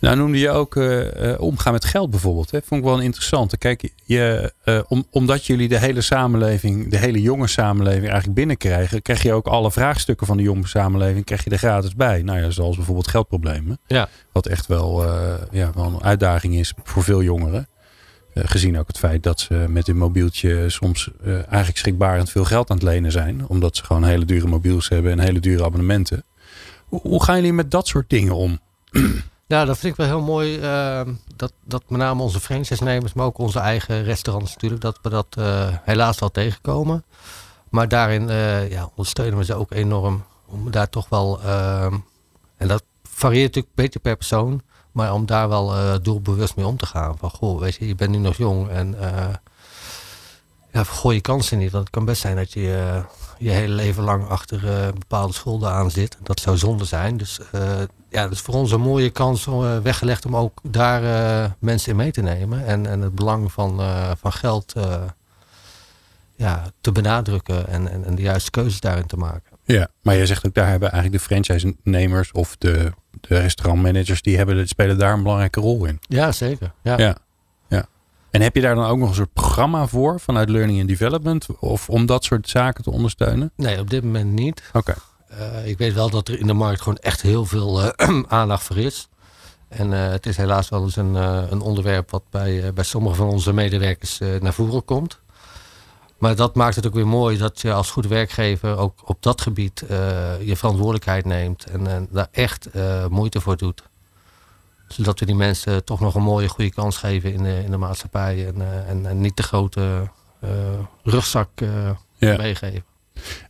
[0.00, 2.50] Nou noemde je ook eh, eh, omgaan met geld bijvoorbeeld.
[2.50, 2.58] Hè?
[2.64, 3.58] Vond ik wel een interessante.
[3.58, 9.02] Kijk, je, eh, om, omdat jullie de hele samenleving, de hele jonge samenleving eigenlijk binnenkrijgen,
[9.02, 12.22] krijg je ook alle vraagstukken van de jonge samenleving krijg je er gratis bij.
[12.22, 13.78] Nou ja, zoals bijvoorbeeld geldproblemen.
[13.86, 14.08] Ja.
[14.32, 15.04] Wat echt wel,
[15.50, 17.68] ja, wel een uitdaging is voor veel jongeren.
[18.34, 22.76] Gezien ook het feit dat ze met hun mobieltje soms eigenlijk schrikbarend veel geld aan
[22.76, 23.48] het lenen zijn.
[23.48, 26.24] Omdat ze gewoon hele dure mobiels hebben en hele dure abonnementen.
[26.84, 28.58] Hoe, hoe gaan jullie met dat soort dingen om?
[29.48, 30.58] Ja, dat vind ik wel heel mooi.
[30.60, 31.00] eh,
[31.36, 35.26] dat, dat met name onze franchise-nemers, maar ook onze eigen restaurants natuurlijk, dat we dat
[35.38, 37.04] eh, helaas wel tegenkomen.
[37.68, 40.24] Maar daarin eh, ja, ondersteunen we ze ook enorm.
[40.46, 41.40] Om daar toch wel,
[42.56, 46.86] en dat varieert natuurlijk beetje per persoon, maar om daar wel doelbewust mee om te
[46.86, 47.18] gaan.
[47.18, 48.96] Van goh, weet je, je bent nu nog jong en
[50.72, 51.70] ja, vergooi je kansen niet.
[51.70, 53.02] Want het kan best zijn dat je
[53.38, 56.16] je hele leven lang achter eh, bepaalde schulden aan zit.
[56.22, 57.16] Dat zou zonde zijn.
[57.16, 57.60] Dus eh,
[58.08, 61.02] ja, dat is voor ons een mooie kans eh, weggelegd om ook daar
[61.58, 62.66] mensen in mee te nemen.
[62.66, 63.80] En, en het belang van,
[64.20, 64.74] van geld
[66.36, 69.56] ja, te benadrukken en, en, en de juiste keuzes daarin te maken.
[69.64, 74.36] Ja, maar jij zegt ook daar hebben eigenlijk de franchise-nemers of de, de restaurantmanagers, die
[74.36, 75.98] hebben, spelen daar een belangrijke rol in.
[76.00, 76.72] Ja, zeker.
[76.82, 76.98] Ja.
[76.98, 77.16] ja.
[78.38, 81.46] En heb je daar dan ook nog een soort programma voor vanuit Learning and Development?
[81.60, 83.52] Of om dat soort zaken te ondersteunen?
[83.56, 84.62] Nee, op dit moment niet.
[84.72, 84.94] Oké.
[85.28, 88.62] Eh, ik weet wel dat er in de markt gewoon echt heel veel eh, aandacht
[88.62, 89.08] voor is.
[89.68, 91.14] En eh, het is helaas wel eens een,
[91.52, 95.20] een onderwerp wat bij, bij sommige van onze medewerkers naar voren komt.
[96.18, 99.40] Maar dat maakt het ook weer mooi dat je als goede werkgever ook op dat
[99.40, 99.84] gebied
[100.40, 102.68] je verantwoordelijkheid neemt en, daar echt
[103.08, 103.82] moeite voor doet.
[104.88, 107.76] Zodat we die mensen toch nog een mooie, goede kans geven in de, in de
[107.76, 110.50] maatschappij en, eh, en, en niet de grote eh,
[111.02, 112.36] rugzak eh, Ja.
[112.36, 112.84] meegeven.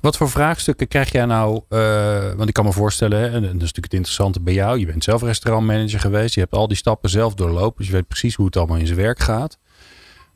[0.01, 1.61] Wat voor vraagstukken krijg jij nou?
[1.69, 4.79] eh, want ik kan me voorstellen, en dat is natuurlijk het interessante bij jou.
[4.79, 6.35] Je bent zelf restaurantmanager geweest.
[6.35, 7.77] Je hebt al die stappen zelf doorlopen.
[7.79, 9.59] Dus je weet precies hoe het allemaal in zijn werk gaat.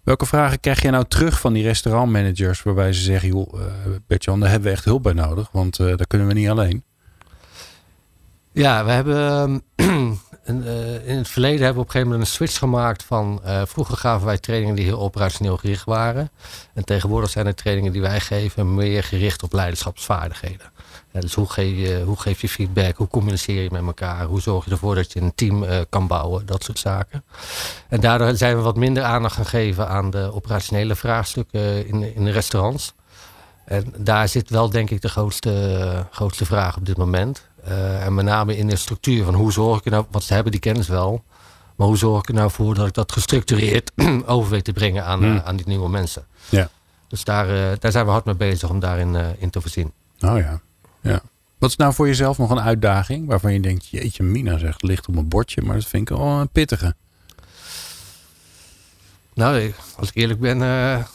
[0.05, 3.61] Welke vragen krijg jij nou terug van die restaurantmanagers waarbij ze zeggen, joh, uh,
[4.07, 6.85] Bertjan, daar hebben we echt hulp bij nodig, want uh, daar kunnen we niet alleen.
[8.53, 9.63] Ja, we hebben
[10.49, 10.63] um,
[11.05, 13.97] in, het verleden hebben we op een gegeven moment een switch gemaakt van uh, vroeger
[13.97, 16.31] gaven wij trainingen die heel operationeel gericht waren.
[16.75, 20.71] En tegenwoordig zijn de trainingen die wij geven meer gericht op leiderschapsvaardigheden.
[21.13, 24.65] Dus hoe geef, je, hoe geef je feedback, hoe communiceer je met elkaar, hoe zorg
[24.65, 27.25] je ervoor dat je een team kan bouwen, dat soort zaken.
[27.89, 32.25] En daardoor zijn we wat minder aandacht gaan geven aan de operationele vraagstukken in, in
[32.25, 32.95] de restaurants.
[33.65, 37.51] En daar zit wel denk ik de grootste, grootste vraag op dit moment.
[37.69, 40.35] Uh, en met name in de structuur van hoe zorg ik er nou, want ze
[40.35, 41.25] hebben die kennis wel,
[41.77, 43.93] maar hoe zorg ik er nou voor dat ik dat gestructureerd
[44.27, 45.35] over weet te brengen aan, hmm.
[45.35, 46.27] uh, aan die nieuwe mensen.
[46.49, 46.69] Ja.
[47.09, 49.93] Dus daar, uh, daar zijn we hard mee bezig om daarin in te voorzien.
[50.21, 50.61] Oh ja.
[51.01, 51.23] ja.
[51.59, 55.09] Wat is nou voor jezelf nog een uitdaging waarvan je denkt, jeetje mina zegt, ligt
[55.09, 56.95] op mijn bordje, maar dat vind ik wel een pittige.
[59.35, 61.11] Nou, als ik eerlijk ben, het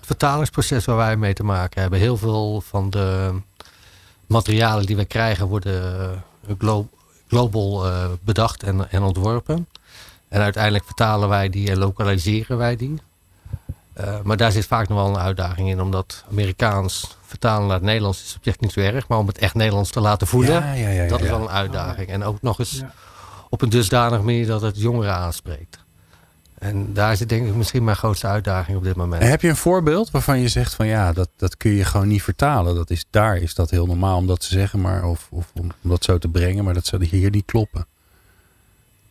[0.00, 3.40] vertalingsproces waar wij mee te maken hebben, heel veel van de
[4.28, 6.24] materialen die we krijgen worden
[6.58, 6.88] glo
[7.28, 9.68] global uh, bedacht en, en, ontworpen.
[10.28, 12.98] En uiteindelijk vertalen wij die en lokaliseren wij die.
[14.00, 17.84] Uh, maar daar zit vaak nog wel een uitdaging in, omdat Amerikaans vertalen naar het
[17.84, 20.52] Nederlands is op zich niet zo erg, maar om het echt Nederlands te laten voelen,
[20.52, 22.08] ja, ja, ja, dat is wel een uitdaging.
[22.08, 22.82] En ook nog eens
[23.48, 25.78] op een dusdanige manier dat het jongeren aanspreekt.
[26.58, 29.22] En daar zit denk ik misschien mijn grootste uitdaging op dit moment.
[29.22, 32.08] En heb je een voorbeeld waarvan je zegt van ja, dat, dat kun je gewoon
[32.08, 32.74] niet vertalen.
[32.74, 35.70] Dat is, daar is dat heel normaal om dat te zeggen, maar, of, of om
[35.80, 37.86] dat zo te brengen, maar dat zou hier niet kloppen.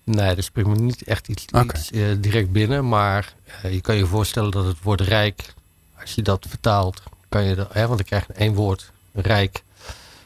[0.04, 1.64] Nee, er springt me niet echt iets, okay.
[1.64, 2.88] iets uh, direct binnen.
[2.88, 3.34] Maar
[3.66, 5.54] uh, je kan je voorstellen dat het woord rijk,
[6.02, 9.64] als je dat vertaalt, kan je dat, hè, want dan krijg je één woord, rijk.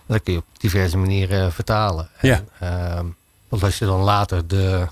[0.05, 2.09] Dat kun je op diverse manieren vertalen.
[2.21, 2.43] Ja.
[2.59, 2.99] En, uh,
[3.49, 4.87] want als je dan later de,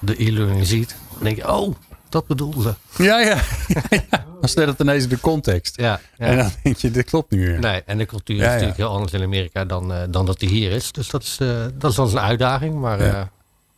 [0.00, 1.74] de e-learning ziet, dan denk je, oh,
[2.08, 3.02] dat bedoelde ze.
[3.02, 3.38] Ja, ja.
[4.40, 5.76] Dan staat het ineens in de context.
[5.76, 6.26] Ja, ja.
[6.26, 7.58] En dan denk je, dit klopt niet meer.
[7.58, 8.52] Nee, en de cultuur Ja, is ja.
[8.52, 10.92] natuurlijk heel anders in Amerika dan, eh, dan dat die hier is.
[10.92, 13.12] Dus dat is, eh, dat is dan een uitdaging, maar Ja.
[13.14, 13.22] eh,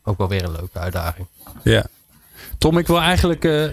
[0.04, 1.26] ook wel weer een leuke uitdaging.
[1.62, 1.84] Ja.
[2.58, 3.44] Tom, ik wil eigenlijk...
[3.44, 3.64] eh,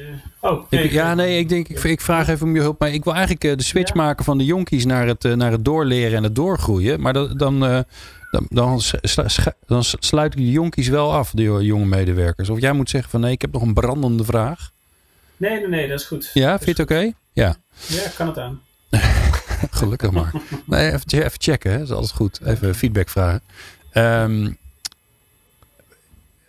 [0.41, 2.79] Oh, ik, ja, nee, ik denk, ik, ik vraag even om je hulp.
[2.79, 6.17] Maar ik wil eigenlijk de switch maken van de jonkies naar het, naar het doorleren
[6.17, 7.01] en het doorgroeien.
[7.01, 7.79] Maar dat, dan, eh,
[8.33, 12.49] dan, dan, slu- slu- dan sluit ik de jonkies wel af, de jonge medewerkers.
[12.49, 14.71] Of jij moet zeggen van nee, ik heb nog een brandende vraag.
[15.37, 16.31] Nee, nee, nee, dat is goed.
[16.33, 17.11] Ja, Dat vind je het oké?
[17.33, 17.55] Ja.
[17.87, 18.61] Ja, kan het aan.
[19.79, 20.31] gelukkig maar.
[20.65, 21.77] Nee, even, even checken, hè.
[21.77, 22.39] dat is altijd goed.
[22.45, 23.41] Even feedback vragen.
[23.91, 24.45] Ehm,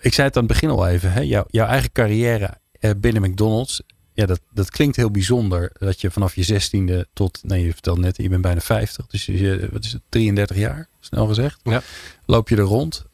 [0.00, 1.12] ik zei het aan het begin al even.
[1.12, 1.20] Hè?
[1.20, 3.82] Jouw, jouw eigen carrière eh, binnen McDonald's.
[4.14, 5.72] Ja, dat, dat klinkt heel bijzonder.
[5.78, 7.40] Dat je vanaf je zestiende tot...
[7.42, 9.06] Nee, je vertelde net, je bent bijna 50.
[9.06, 11.60] Dus je, wat is het, 33 jaar, snel gezegd.
[11.62, 11.82] Ja.
[12.26, 13.04] Loop je er rond.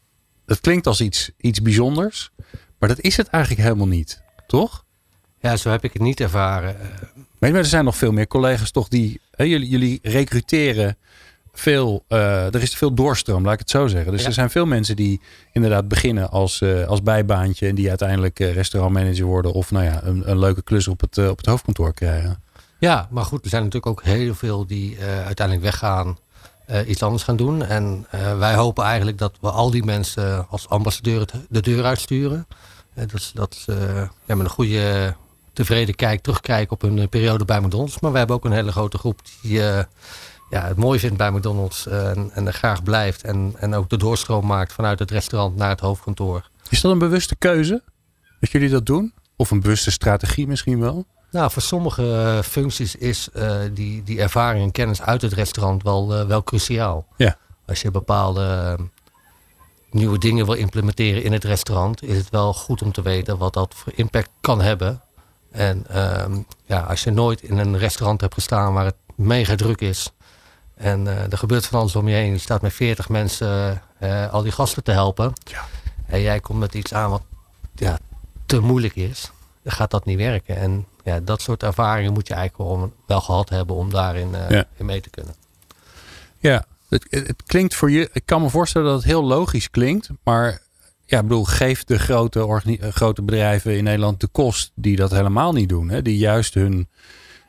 [0.46, 2.30] Dat klinkt als iets, iets bijzonders.
[2.78, 4.22] Maar dat is het eigenlijk helemaal niet.
[4.46, 4.84] Toch?
[5.40, 6.76] Ja, zo heb ik het niet ervaren.
[7.38, 9.20] Maar er zijn nog veel meer collega's toch die...
[9.30, 10.96] Hè, jullie, jullie recruteren
[11.60, 12.04] veel...
[12.08, 14.12] eh, er is veel doorstroom, laat ik het zo zeggen.
[14.12, 14.26] Dus Ja.
[14.26, 15.20] er zijn veel mensen die
[15.52, 17.66] inderdaad beginnen als, eh, als bijbaantje...
[17.66, 19.52] en die uiteindelijk eh, restaurantmanager worden...
[19.52, 22.42] of nou ja, een, een leuke klus op het, op het hoofdkantoor krijgen.
[22.78, 26.18] Ja, maar goed, er zijn natuurlijk ook heel veel die uiteindelijk weggaan,
[26.86, 27.64] iets anders gaan doen.
[27.64, 28.06] En
[28.38, 32.46] wij hopen eigenlijk dat we al die mensen als ambassadeur de deur uitsturen.
[32.94, 33.72] Dat ze dat, ze,
[34.24, 35.14] ja, met een goede,
[35.52, 38.00] tevreden kijk terugkijken op hun periode bij McDonald's.
[38.00, 39.60] Maar we hebben ook een hele grote groep die
[40.50, 43.22] ja, het mooi vindt bij McDonald's eh, en, en er graag blijft.
[43.22, 46.48] En, en ook de doorstroom maakt vanuit het restaurant naar het hoofdkantoor.
[46.68, 47.82] Is dat een bewuste keuze?
[48.40, 49.14] Dat jullie dat doen?
[49.36, 51.04] Of een bewuste strategie misschien wel?
[51.30, 55.82] Nou, voor sommige eh, functies is eh, die, die ervaring en kennis uit het restaurant
[55.82, 57.06] wel, wel cruciaal.
[57.16, 57.36] Ja.
[57.66, 58.76] Als je bepaalde
[59.90, 63.54] nieuwe dingen wil implementeren in het restaurant, is het wel goed om te weten wat
[63.54, 65.02] dat voor impact kan hebben.
[65.50, 69.80] En ehm, ja, als je nooit in een restaurant hebt gestaan waar het mega druk
[69.80, 70.12] is
[70.80, 74.32] en eh, er gebeurt van alles om je heen, je staat met 40 mensen eh,
[74.32, 75.32] al die gasten te helpen.
[76.06, 77.22] En jij komt met iets aan wat
[77.74, 77.98] ja,
[78.46, 79.30] te moeilijk is,
[79.62, 80.56] dan gaat dat niet werken.
[80.56, 84.50] En ja, dat soort ervaringen moet je eigenlijk wel, wel gehad hebben om daarin eh,
[84.50, 84.64] Ja.
[84.76, 85.34] in mee te kunnen.
[86.38, 88.08] Ja, het, het klinkt voor je.
[88.12, 90.08] Ik kan me voorstellen dat het heel logisch klinkt.
[90.24, 90.62] Maar
[91.06, 95.52] ja, ik bedoel, geef de grote, grote bedrijven in Nederland de kost die dat helemaal
[95.52, 95.88] niet doen.
[95.88, 96.02] Hè?
[96.02, 96.88] Die juist hun,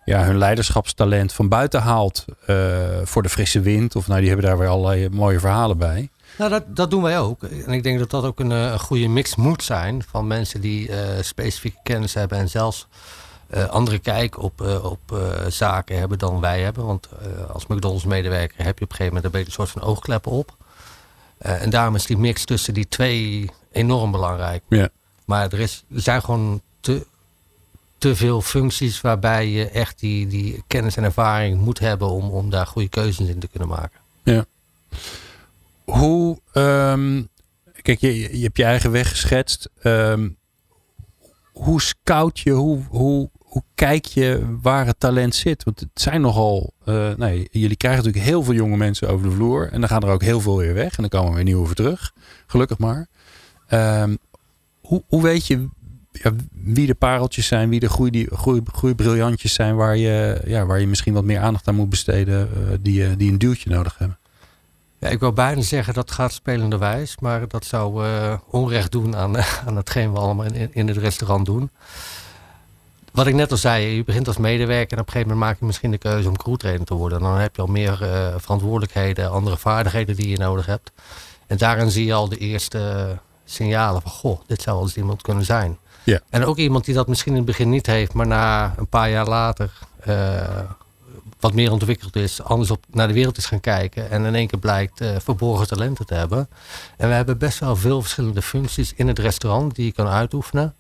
[0.04, 2.56] ja, hun leiderschapstalent van buiten haalt eh,
[3.04, 3.96] voor de frisse wind.
[3.96, 6.10] Of nou, die hebben daar weer allerlei mooie verhalen bij.
[6.38, 7.44] Nou, dat, dat doen wij ook.
[7.44, 10.62] En ik denk dat dat ook een, eh, een goede mix moet zijn van mensen
[10.62, 12.88] die eh, specifieke kennis hebben en zelfs
[13.70, 16.86] andere kijk op, op zaken hebben dan wij hebben.
[16.86, 17.10] Want
[17.54, 20.32] als McDonald's medewerker heb je op een gegeven moment een beetje een soort van oogkleppen
[20.32, 20.56] op.
[21.38, 24.64] En daarom is die mix tussen die twee enorm belangrijk.
[24.70, 24.90] Ja.
[25.26, 27.06] Maar er, is, er zijn gewoon te,
[28.02, 32.50] te veel functies waarbij je echt die, die kennis en ervaring moet hebben om, om
[32.50, 34.00] daar goede keuzes in te kunnen maken.
[34.24, 34.46] Ja.
[35.84, 37.24] Hoe, ehm,
[37.82, 39.70] kijk, je, je hebt je eigen weg geschetst.
[39.82, 40.30] Ehm,
[41.52, 45.64] hoe scout je, hoe, hoe, hoe kijk je waar het talent zit?
[45.64, 49.36] Want het zijn nogal, eh, nee, jullie krijgen natuurlijk heel veel jonge mensen over de
[49.36, 49.72] vloer.
[49.72, 50.98] En dan gaan er ook heel veel weer weg.
[50.98, 52.14] En dan komen weer nieuwe voor terug.
[52.48, 53.08] Gelukkig maar.
[53.68, 54.16] Ehm,
[54.82, 55.70] hoe, hoe weet je
[56.52, 60.88] wie de pareltjes zijn, wie de groei, groei, groeibriljantjes zijn, waar je, ja, waar je
[60.88, 64.18] misschien wat meer aandacht aan moet besteden, eh, die, eh, die een duwtje nodig hebben?
[65.00, 69.38] Ja, ik wil bijna zeggen dat gaat spelenderwijs, maar dat zou eh, onrecht doen aan,
[69.68, 71.70] aan hetgeen we allemaal in, in het restaurant doen.
[73.12, 75.60] Wat ik net al zei, je begint als medewerker en op een gegeven moment maak
[75.60, 77.20] je misschien de keuze om crewtrainer te worden.
[77.20, 77.98] Dan heb je al meer
[78.38, 80.92] verantwoordelijkheden, andere vaardigheden die je nodig hebt.
[81.48, 85.22] En daarin zie je al de eerste signalen van, goh, dit zou wel eens iemand
[85.22, 85.78] kunnen zijn.
[86.04, 86.20] Ja.
[86.30, 89.10] En ook iemand die dat misschien in het begin niet heeft, maar na een paar
[89.10, 90.60] jaar later eh,
[91.40, 94.48] wat meer ontwikkeld is, anders op, naar de wereld is gaan kijken en in één
[94.48, 96.50] keer blijkt eh, verborgen talenten te hebben.
[96.98, 100.76] En we hebben best wel veel verschillende functies in het restaurant die je kan uitoefenen.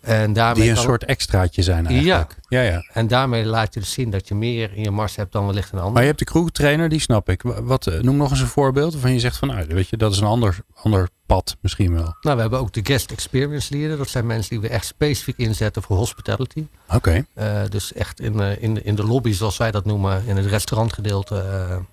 [0.00, 2.36] En daarmee Die een soort extraatje zijn eigenlijk.
[2.48, 2.62] Ja.
[2.62, 2.84] ja, ja.
[2.92, 5.72] En daarmee laat je dus zien dat je meer in je mars hebt dan wellicht
[5.72, 5.92] een ander.
[5.92, 7.42] Maar je hebt de crewtrainer, die snap ik.
[7.42, 10.12] Wat, eh, noem nog eens een voorbeeld waarvan je zegt van, nou, weet je, dat
[10.12, 12.14] is een ander, ander pad misschien wel.
[12.20, 13.96] Nou, we hebben ook de guest experience leader.
[13.96, 16.66] Dat zijn mensen die we echt specifiek inzetten voor hospitality.
[16.94, 17.24] Oké.
[17.34, 20.36] Eh, dus echt in, eh, in, de- in de lobby, zoals wij dat noemen, in
[20.36, 21.44] het restaurantgedeelte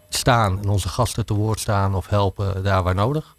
[0.10, 3.36] staan en onze gasten te woord staan of helpen daar waar nodig.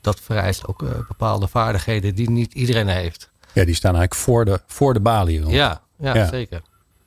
[0.00, 3.29] Dat vereist ook bepaalde vaardigheden die niet iedereen heeft.
[3.52, 5.46] Ja, die staan eigenlijk voor de, voor de balie.
[5.46, 6.28] Ja, ja, Ja.
[6.28, 6.62] zeker.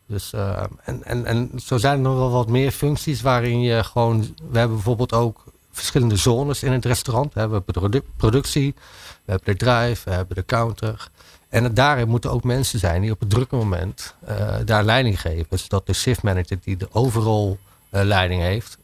[0.07, 3.83] Dus, eh, en, en, en zo zijn er nog wel wat meer functies waarin je
[3.83, 4.35] gewoon...
[4.49, 7.33] We hebben bijvoorbeeld ook verschillende zones in het restaurant.
[7.33, 8.73] We hebben produ- productie,
[9.25, 11.09] we hebben de drive, we hebben de counter.
[11.49, 15.59] En daarin moeten ook mensen zijn die op het drukke moment eh, daar leiding geven.
[15.59, 17.57] Zodat de shift manager die de overall
[17.89, 18.77] eh, leiding heeft,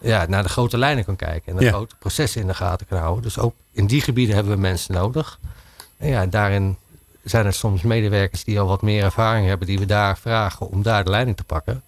[0.00, 1.52] ja, naar de grote lijnen kan kijken.
[1.52, 1.70] En de Ja.
[1.70, 3.22] grote processen in de gaten kan houden.
[3.22, 5.38] Dus ook in die gebieden hebben we mensen nodig.
[5.96, 6.76] En ja, daarin
[7.24, 10.82] zijn er soms medewerkers die al wat meer ervaring hebben, die we daar vragen om
[10.82, 11.82] daar de leiding te pakken.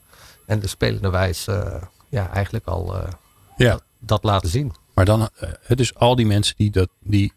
[0.46, 3.12] En de spelende wijs eh, ja, eigenlijk al eh,
[3.56, 3.70] Ja.
[3.70, 4.72] dat, dat laten zien.
[4.94, 7.32] Maar dan, eh, dus al die mensen die, dat, die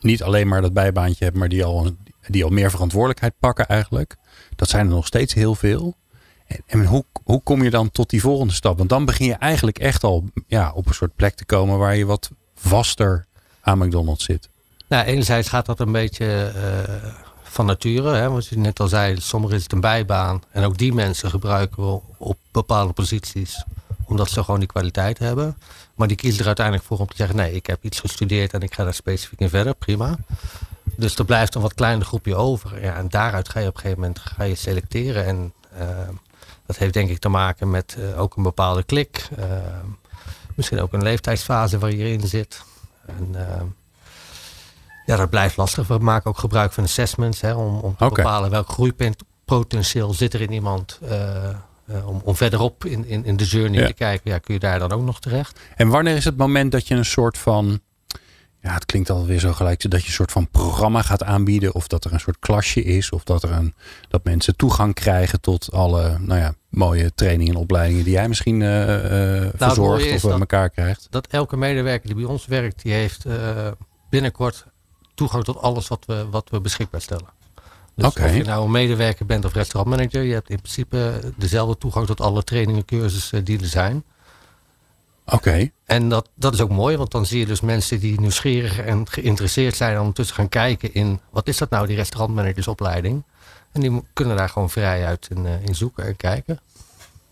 [0.00, 1.90] niet alleen maar dat bijbaantje hebben, maar die al,
[2.26, 4.16] die al meer verantwoordelijkheid pakken eigenlijk.
[4.56, 5.96] Dat zijn er nog steeds heel veel.
[6.46, 8.78] En, en hoe, hoe kom je dan tot die volgende stap?
[8.78, 11.96] Want dan begin je eigenlijk echt al ja, op een soort plek te komen waar
[11.96, 13.26] je wat vaster
[13.60, 14.48] aan McDonald's zit.
[14.88, 17.10] Nou, enerzijds gaat dat een beetje eh,
[17.42, 18.14] van nature.
[18.14, 18.30] Hè?
[18.30, 20.42] Want je net al zei, sommigen is het een bijbaan.
[20.50, 23.64] En ook die mensen gebruiken we op bepaalde posities.
[24.04, 25.56] Omdat ze gewoon die kwaliteit hebben.
[25.94, 27.36] Maar die kiezen er uiteindelijk voor om te zeggen...
[27.36, 29.74] nee, ik heb iets gestudeerd en ik ga daar specifiek in verder.
[29.74, 30.18] Prima.
[30.96, 32.82] Dus er blijft een wat kleiner groepje over.
[32.82, 35.24] Ja, en daaruit ga je op een gegeven moment ga je selecteren.
[35.24, 35.88] En eh,
[36.66, 39.28] dat heeft denk ik te maken met eh, ook een bepaalde klik.
[40.54, 42.62] Misschien ook een leeftijdsfase waar je in zit.
[43.06, 43.34] En,
[45.08, 45.86] ja, dat blijft lastig.
[45.86, 50.40] We maken ook gebruik van assessments hè, om, om te bepalen welk groeipotentieel zit er
[50.40, 50.98] in iemand.
[51.08, 51.54] eh,
[52.06, 53.86] om, om verderop in, in, in de journey Ja.
[53.86, 55.60] te kijken, ja, kun je daar dan ook nog terecht?
[55.76, 57.80] En wanneer is het moment dat je een soort van.
[58.60, 59.90] Ja, het klinkt alweer zo gelijk.
[59.90, 61.74] Dat je een soort van programma gaat aanbieden.
[61.74, 63.10] Of dat er een soort klasje is.
[63.10, 63.74] Of dat, er een,
[64.08, 68.62] dat mensen toegang krijgen tot alle nou ja, mooie trainingen en opleidingen die jij misschien
[68.62, 71.06] eh eh, verzorgt mooie of dat- elkaar krijgt.
[71.10, 73.24] Dat elke medewerker die bij ons werkt, die heeft
[74.10, 74.66] binnenkort
[75.18, 77.36] toegang tot alles wat we, wat we beschikbaar stellen.
[77.94, 82.06] Dus of je nou een medewerker bent of restaurantmanager, je hebt in principe dezelfde toegang
[82.06, 84.04] tot alle trainingen, cursussen die er zijn.
[85.24, 85.70] Oké.
[85.84, 89.08] En dat, dat is ook mooi, want dan zie je dus mensen die nieuwsgierig en
[89.08, 93.24] geïnteresseerd zijn om ondertussen gaan kijken in wat is dat nou, die restaurantmanagersopleiding.
[93.72, 96.60] En die kunnen daar gewoon vrij uit in, eh, in zoeken en kijken.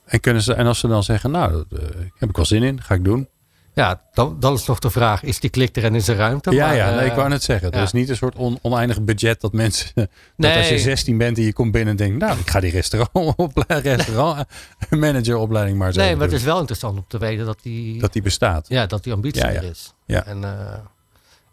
[0.05, 2.62] En, kunnen ze, en als ze dan zeggen, nou, dat eh, heb ik wel zin
[2.62, 3.29] in, ga ik doen.
[3.77, 6.51] Ja, dan, dan is nog de vraag, is die klik er en is er ruimte?
[6.51, 7.71] ja, Maar, ja nee, eh, ik wou net zeggen.
[7.71, 7.83] Er ja.
[7.85, 9.91] is niet een soort on- oneindig budget dat mensen.
[9.95, 10.57] Dat Nee.
[10.57, 13.53] als je 16 bent en je komt binnen en denkt, nou, ik ga die restaurant,
[13.69, 14.47] restaurant
[14.91, 16.01] manageropleiding maar zo.
[16.01, 18.69] Nee, maar het is wel interessant om te weten dat die, Dat die bestaat.
[18.69, 19.57] ja, dat die ambitie Ja, ja.
[19.57, 19.95] er is.
[20.07, 20.25] Ja.
[20.27, 20.51] En, eh,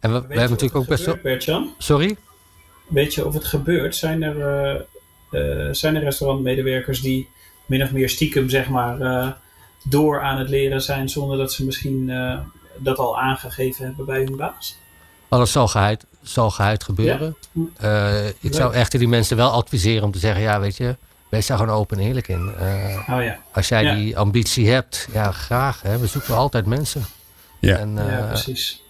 [0.00, 1.14] en we, hebben natuurlijk ook best wel...
[1.14, 1.50] gebeurt?
[1.78, 2.16] Sorry?
[2.88, 3.96] Weet je of het gebeurt?
[3.96, 4.80] Zijn er, eh,
[5.30, 7.28] eh, zijn er restaurantmedewerkers die
[7.66, 9.28] min of meer stiekem zeg maar, eh,
[9.84, 12.38] door aan het leren zijn zonder dat ze misschien eh,
[12.78, 14.76] dat al aangegeven hebben bij hun baas?
[15.28, 17.36] Maar dat zal geheid, zal geheid gebeuren.
[17.76, 20.96] Eh, ik zou echter die mensen wel adviseren om te zeggen, ja, weet je,
[21.28, 22.52] wees daar gewoon open en eerlijk in.
[22.58, 23.38] Eh, Oh ja.
[23.52, 23.94] Als jij Ja.
[23.94, 25.82] die ambitie hebt, ja, graag.
[25.82, 27.04] Hè, we zoeken altijd mensen.
[27.60, 27.76] Ja.
[27.76, 28.82] En, ja, precies.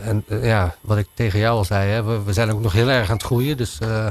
[0.00, 2.88] En ja, wat ik tegen jou al zei, hè, we, we zijn ook nog heel
[2.88, 3.56] erg aan het groeien.
[3.56, 4.06] Dus eh,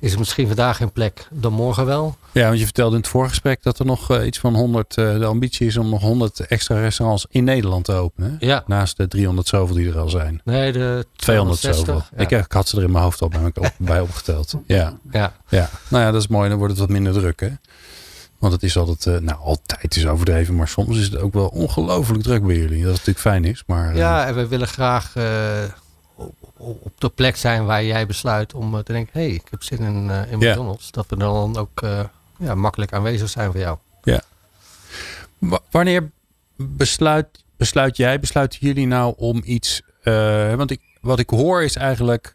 [0.00, 2.16] is er misschien vandaag geen plek, dan morgen wel.
[2.32, 5.18] Ja, want je vertelde in het voorgesprek dat er nog eh, iets van 100, eh,
[5.18, 8.36] de ambitie is om nog 100 extra restaurants in Nederland te openen.
[8.38, 8.62] Ja.
[8.66, 10.40] Naast de 300 zoveel die er al zijn.
[10.44, 12.02] Nee, de 200 260, zoveel.
[12.16, 12.22] ja.
[12.38, 14.54] Ik, ik had ze er in mijn hoofd al bij, op, bij opgeteld.
[14.66, 14.98] Ja.
[15.12, 15.32] Ja.
[15.48, 15.70] ja.
[15.88, 16.48] Nou ja, dat is mooi.
[16.48, 17.48] Dan wordt het wat minder druk, hè?
[18.38, 21.46] Want het is altijd, eh, nou altijd is overdreven, maar soms is het ook wel
[21.46, 22.78] ongelooflijk druk bij jullie.
[22.82, 23.90] Dat is natuurlijk fijn is, maar...
[23.90, 25.24] eh, Ja, en we willen graag eh,
[26.60, 29.20] op, de plek zijn waar jij besluit om eh, te denken...
[29.20, 30.38] hé, hey, ik heb zin in, eh, in.
[30.38, 30.90] McDonald's.
[30.90, 32.04] Dat we dan ook eh,
[32.38, 33.78] ja, makkelijk aanwezig zijn voor jou.
[34.02, 34.22] Ja.
[35.38, 36.10] Wa- wanneer
[36.56, 39.82] besluit, besluit jij, besluiten jullie nou om iets...
[40.56, 42.34] want ik, wat ik hoor is eigenlijk...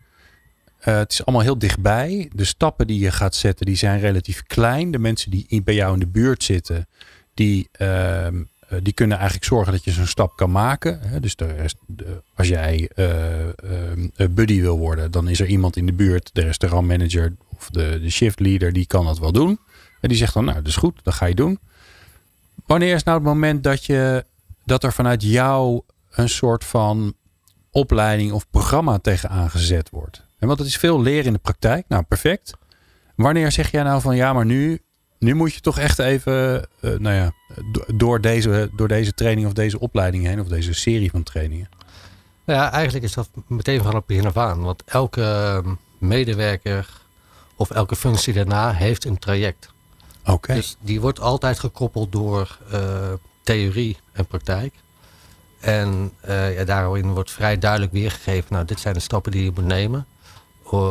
[0.80, 2.30] het is allemaal heel dichtbij.
[2.34, 4.92] De stappen die je gaat zetten, die zijn relatief klein.
[4.92, 6.88] De mensen die bij jou in de buurt zitten,
[7.36, 8.42] die, ehm, eh,
[8.82, 11.22] die kunnen eigenlijk zorgen dat je zo'n stap kan maken.
[11.22, 11.36] Dus
[12.36, 16.30] als jij eh, ehm, eh, buddy wil worden, dan is er iemand in de buurt,
[16.34, 19.60] de restaurantmanager of de, de shift leader, die kan dat wel doen.
[20.02, 21.60] En die zegt dan, nou, dat is goed, dat ga je doen.
[22.66, 24.26] Wanneer is nou het moment dat, je,
[24.66, 27.14] dat er vanuit jou een soort van
[27.72, 30.24] opleiding of programma tegenaan gezet wordt?
[30.40, 31.86] En want het is veel leren in de praktijk.
[31.88, 32.54] Nou, perfect.
[33.16, 34.82] Wanneer zeg jij nou van ja, maar nu,
[35.26, 37.32] nu moet je toch echt even eh, nou ja,
[37.72, 41.70] do- door, deze, door deze training of deze opleiding heen, of deze serie van trainingen?
[42.46, 44.62] Nou ja, eigenlijk is dat meteen van het begin af aan.
[44.62, 46.90] Want elke eh, medewerker
[47.56, 49.70] of elke functie daarna heeft een traject.
[50.26, 50.54] Oké.
[50.54, 54.74] Dus die wordt altijd gekoppeld door eh, theorie en praktijk.
[55.60, 59.52] En eh, ja, daarin wordt vrij duidelijk weergegeven, nou dit zijn de stappen die je
[59.56, 60.06] moet nemen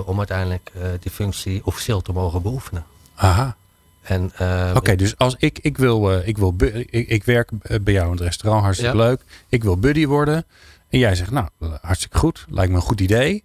[0.06, 2.84] om uiteindelijk die functie officieel te mogen beoefenen.
[3.14, 3.56] Aha.
[4.04, 7.80] En, eh, Oké, dus als ik, ik wil, eh, ik, wil ik, ik werk eh,
[7.80, 9.04] bij jou in het restaurant, hartstikke Ja.
[9.04, 9.20] leuk.
[9.48, 10.44] Ik wil buddy worden.
[10.88, 11.48] En jij zegt, nou,
[11.80, 13.44] hartstikke goed, lijkt me een goed idee.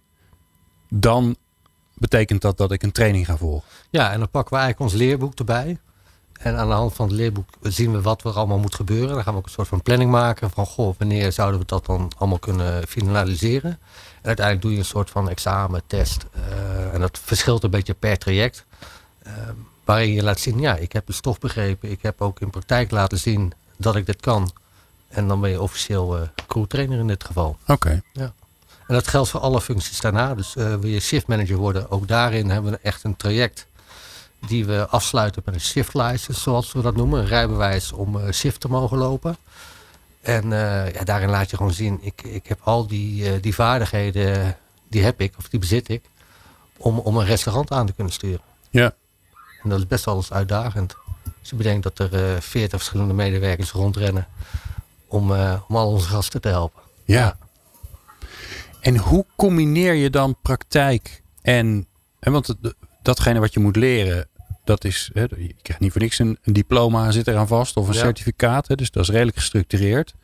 [0.88, 1.36] Dan
[1.94, 3.68] betekent dat dat ik een training ga volgen.
[3.90, 5.78] Ja, en dan pakken we eigenlijk ons leerboek erbij.
[6.40, 9.14] En aan de hand van het leerboek zien we wat er allemaal moet gebeuren.
[9.14, 11.86] Dan gaan we ook een soort van planning maken van goh, wanneer zouden we dat
[11.86, 13.70] dan allemaal kunnen finaliseren.
[13.70, 16.26] En uiteindelijk doe je een soort van examen, test.
[16.92, 18.64] en dat verschilt een beetje per traject.
[19.22, 19.32] eh,
[19.90, 21.90] waarin je laat zien, ja, ik heb de stof begrepen.
[21.90, 24.52] Ik heb ook in praktijk laten zien dat ik dit kan.
[25.08, 27.56] En dan ben je officieel eh crew trainer in dit geval.
[27.66, 28.02] Oké.
[28.12, 28.32] Ja.
[28.86, 30.34] En dat geldt voor alle functies daarna.
[30.34, 33.66] Dus eh wil je shift manager worden, ook daarin hebben we echt een traject
[34.46, 37.20] die we afsluiten met een shift license, zoals we dat noemen.
[37.20, 39.36] Een rijbewijs om eh, shift te mogen lopen.
[40.20, 43.54] En eh, ja, daarin laat je gewoon zien, ik, ik heb al die, eh, die
[43.54, 44.56] vaardigheden,
[44.88, 46.02] die heb ik, of die bezit ik,
[46.76, 48.40] om, om een restaurant aan te kunnen sturen.
[48.70, 48.94] Ja.
[49.62, 50.96] En dat is best wel eens uitdagend.
[51.40, 54.26] Als je bedenkt dat er eh, veertig verschillende medewerkers rondrennen
[55.06, 56.82] om, eh, om al onze gasten te helpen.
[57.04, 57.36] Ja.
[58.80, 61.86] En hoe combineer je dan praktijk en,
[62.18, 64.28] en want het- datgene wat je moet leren,
[64.64, 67.88] dat is, hè, je krijgt niet voor niks een, een diploma zit eraan vast of
[67.88, 68.00] een Ja.
[68.00, 70.14] certificaat, hè, dus dat is redelijk gestructureerd.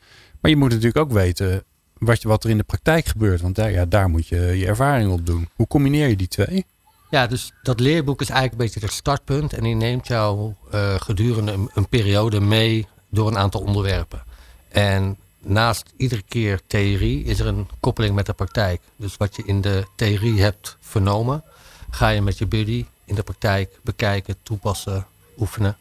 [0.40, 1.64] Maar je moet natuurlijk ook weten
[1.98, 4.66] wat, je- wat er in de praktijk gebeurt, want daar, ja, daar moet je je
[4.66, 5.48] ervaring op doen.
[5.54, 6.66] Hoe combineer je die twee?
[7.10, 9.52] Ja, dus dat leerboek is eigenlijk een beetje het startpunt.
[9.52, 14.22] En die neemt jou eh, gedurende een, een periode mee door een aantal onderwerpen.
[14.68, 18.80] En naast iedere keer theorie is er een koppeling met de praktijk.
[18.96, 21.42] Dus wat je in de theorie hebt vernomen,
[21.90, 25.06] ga je met je buddy in de praktijk bekijken, toepassen,
[25.38, 25.76] oefenen.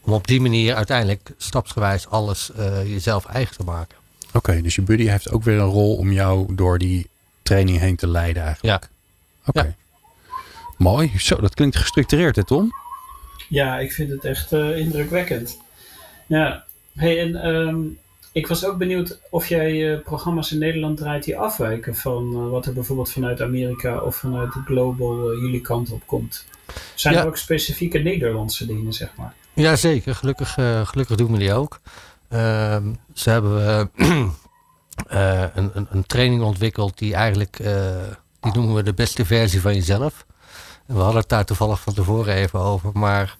[0.00, 3.96] Om op die manier uiteindelijk stapsgewijs alles eh, jezelf eigen te maken.
[4.32, 7.08] Oké, dus je buddy heeft ook weer een rol om jou door die
[7.42, 8.82] training heen te leiden eigenlijk.
[8.82, 8.90] Ja.
[9.46, 9.76] Oké.
[10.80, 11.12] Mooi.
[11.18, 12.72] Zo, dat klinkt gestructureerd hè Tom?
[13.48, 15.58] Ja, ik vind het echt eh, indrukwekkend.
[16.26, 16.64] Ja,
[16.94, 17.78] hey, en ehm,
[18.32, 22.50] ik was ook benieuwd of jij eh, programma's in Nederland draait die afwijken van eh,
[22.50, 26.46] wat er bijvoorbeeld vanuit Amerika of vanuit de Global jullie kant op komt.
[26.94, 27.20] Zijn Ja.
[27.20, 29.34] er ook specifieke Nederlandse dingen, zeg maar?
[29.54, 31.80] Jazeker, gelukkig, eh, gelukkig doen we die ook.
[32.28, 33.90] Ehm, ze hebben
[35.08, 38.02] een, een, een training ontwikkeld die eigenlijk, eh,
[38.40, 40.26] die noemen we de beste versie van jezelf.
[40.92, 42.90] We hadden het daar toevallig van tevoren even over.
[42.94, 43.36] Maar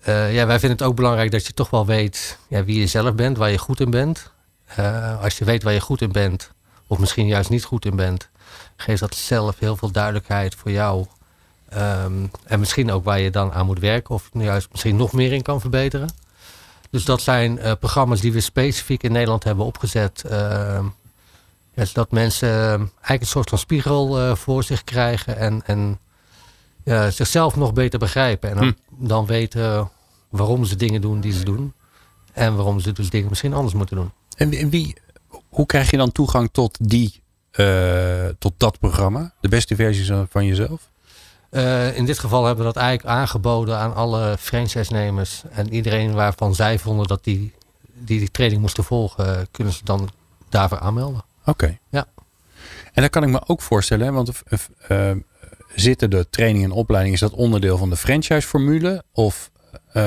[0.00, 2.86] eh, ja, wij vinden het ook belangrijk dat je toch wel weet ja, wie je
[2.86, 4.32] zelf bent, waar je goed in bent.
[4.66, 6.50] Eh, als je weet waar je goed in bent,
[6.86, 8.28] of misschien juist niet goed in bent,
[8.76, 11.06] geeft dat zelf heel veel duidelijkheid voor jou.
[11.68, 15.32] Ehm, en misschien ook waar je dan aan moet werken, of juist misschien nog meer
[15.32, 16.08] in kan verbeteren.
[16.90, 20.24] Dus dat zijn eh, programma's die we specifiek in Nederland hebben opgezet.
[20.28, 20.84] ehm,
[21.74, 25.98] zodat mensen eigenlijk een soort van spiegel voor zich krijgen en, en
[26.88, 28.50] ja, zichzelf nog beter begrijpen.
[28.50, 29.90] En dan, dan weten
[30.28, 31.72] waarom ze dingen doen die ze doen.
[32.32, 34.10] En waarom ze dus dingen misschien anders moeten doen.
[34.36, 34.96] En, wie- en wie,
[35.48, 39.32] hoe krijg je dan toegang tot die, eh, tot dat programma?
[39.40, 40.90] De beste versies van jezelf?
[41.50, 45.42] Eh, in dit geval hebben we dat eigenlijk aangeboden aan alle franchise-nemers.
[45.50, 47.54] En iedereen waarvan zij vonden dat die
[48.00, 50.08] die, die training moesten volgen, kunnen ze dan
[50.48, 51.24] daarvoor aanmelden.
[51.44, 51.78] Oké.
[51.88, 52.06] Ja.
[52.92, 54.42] En dan kan ik me ook voorstellen, want
[55.80, 59.02] zitten de training en opleiding, is dat onderdeel van de franchise-formule?
[59.12, 59.50] Of
[59.92, 60.02] eh,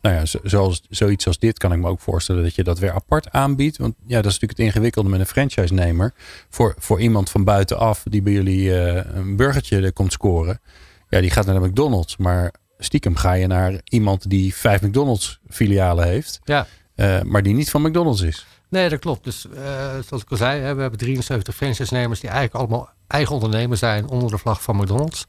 [0.00, 2.78] nou ja, zo- zoals, zoiets als dit kan ik me ook voorstellen dat je dat
[2.78, 3.76] weer apart aanbiedt.
[3.76, 6.14] Want ja, dat is natuurlijk het ingewikkelde met een franchise-nemer.
[6.48, 10.60] Voor, voor iemand van buitenaf die bij jullie eh, een burgertje er komt scoren.
[11.08, 12.16] Ja, die gaat naar de McDonald's.
[12.16, 16.40] Maar stiekem ga je naar iemand die vijf McDonald's filialen heeft.
[16.44, 16.66] Ja.
[16.94, 18.46] eh, maar die niet van McDonald's is.
[18.68, 19.24] Nee, dat klopt.
[19.24, 19.62] Dus eh,
[20.06, 24.08] zoals ik al zei, hè, we hebben 73 franchise-nemers die eigenlijk allemaal eigen ondernemer zijn
[24.08, 25.26] onder de vlag van McDonald's.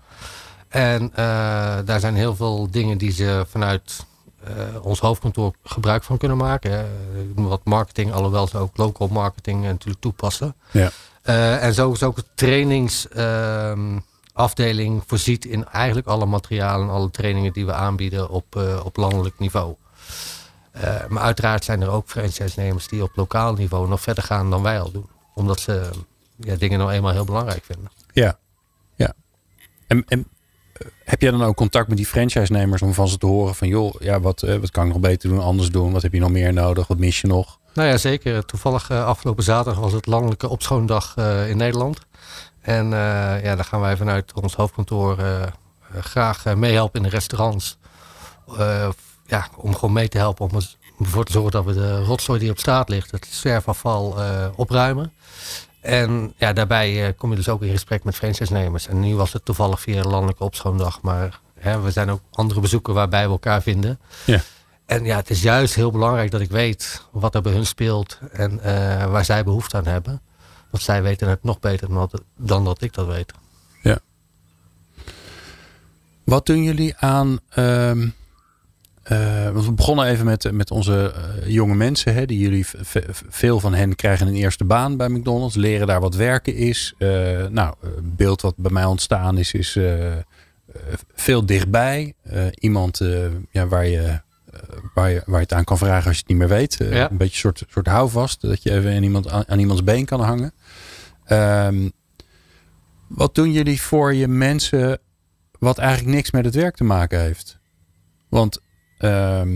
[0.68, 1.18] En eh,
[1.86, 4.06] daar zijn heel veel dingen die ze vanuit
[4.44, 6.72] eh, ons hoofdkantoor gebruik van kunnen maken.
[6.72, 6.86] hè.
[7.36, 10.56] Wat marketing, alhoewel ze ook local marketing natuurlijk toepassen.
[10.72, 10.92] Ja.
[11.60, 17.66] En zo is ook de trainingsafdeling voorziet in eigenlijk alle materialen en alle trainingen die
[17.66, 19.76] we aanbieden op, op landelijk niveau.
[20.76, 24.62] Eh, maar uiteraard zijn er ook franchise-nemers die op lokaal niveau nog verder gaan dan
[24.62, 25.10] wij al doen.
[25.34, 25.90] Omdat ze
[26.36, 27.92] ja, dingen nou eenmaal heel belangrijk vinden.
[28.14, 28.38] Ja,
[28.96, 29.14] ja.
[29.88, 30.28] En, en
[30.74, 33.68] eh, heb jij dan ook contact met die franchise-nemers om van ze te horen van
[33.68, 35.92] joh, ja, wat, eh, wat kan ik nog beter doen, anders doen?
[35.92, 36.88] Wat heb je nog meer nodig?
[36.88, 37.60] Wat mis je nog?
[37.74, 38.46] Nou ja, zeker.
[38.46, 41.18] Toevallig afgelopen zaterdag was het landelijke opschoondag
[41.48, 42.00] in Nederland.
[42.62, 45.18] En eh, ja, daar gaan wij vanuit ons hoofdkantoor
[46.02, 47.78] graag eh, meehelpen in de restaurants.
[49.26, 52.40] Ja, om gewoon mee te helpen om er- ervoor te zorgen dat we de rotzooi
[52.40, 55.14] die op straat ligt, het zwerfafval, eh, opruimen.
[55.82, 58.88] En ja, daarbij eh, kom je dus ook in gesprek met franchise-nemers.
[58.88, 61.02] En nu was het toevallig via de landelijke opschoondag.
[61.02, 64.00] Maar hè, we zijn ook andere bezoeken waarbij we elkaar vinden.
[64.26, 64.42] Ja.
[64.86, 68.20] En ja, het is juist heel belangrijk dat ik weet wat er bij hun speelt
[68.32, 70.22] en eh, waar zij behoefte aan hebben.
[70.72, 73.34] Want zij weten het nog beter dan dat, dan dat ik dat weet.
[73.82, 74.00] Ja.
[76.24, 77.38] Wat doen jullie aan.
[77.50, 78.08] ehm,
[79.06, 82.14] eh, want we begonnen even met, met onze eh, jonge mensen.
[82.14, 82.66] Hè, die jullie,
[83.30, 85.56] veel van hen krijgen een eerste baan bij McDonald's.
[85.56, 86.94] Leren daar wat werken is.
[86.98, 87.10] Eh,
[87.48, 89.80] nou, een beeld wat bij mij ontstaan is, is
[91.14, 92.14] veel dichtbij.
[92.52, 93.02] Iemand
[93.52, 94.22] ja, waar, je,
[94.94, 96.76] waar, je, waar je het aan kan vragen als je het niet meer weet.
[96.80, 97.10] Ja.
[97.12, 98.42] Een beetje een soort, soort houvast.
[98.42, 100.54] Dat je even aan, iemand, aan, aan iemands been kan hangen.
[101.26, 101.90] Ehm,
[103.08, 105.00] wat doen jullie voor je mensen
[105.60, 107.60] wat eigenlijk niks met het werk te maken heeft?
[108.30, 108.64] Want,
[108.98, 109.50] ehm,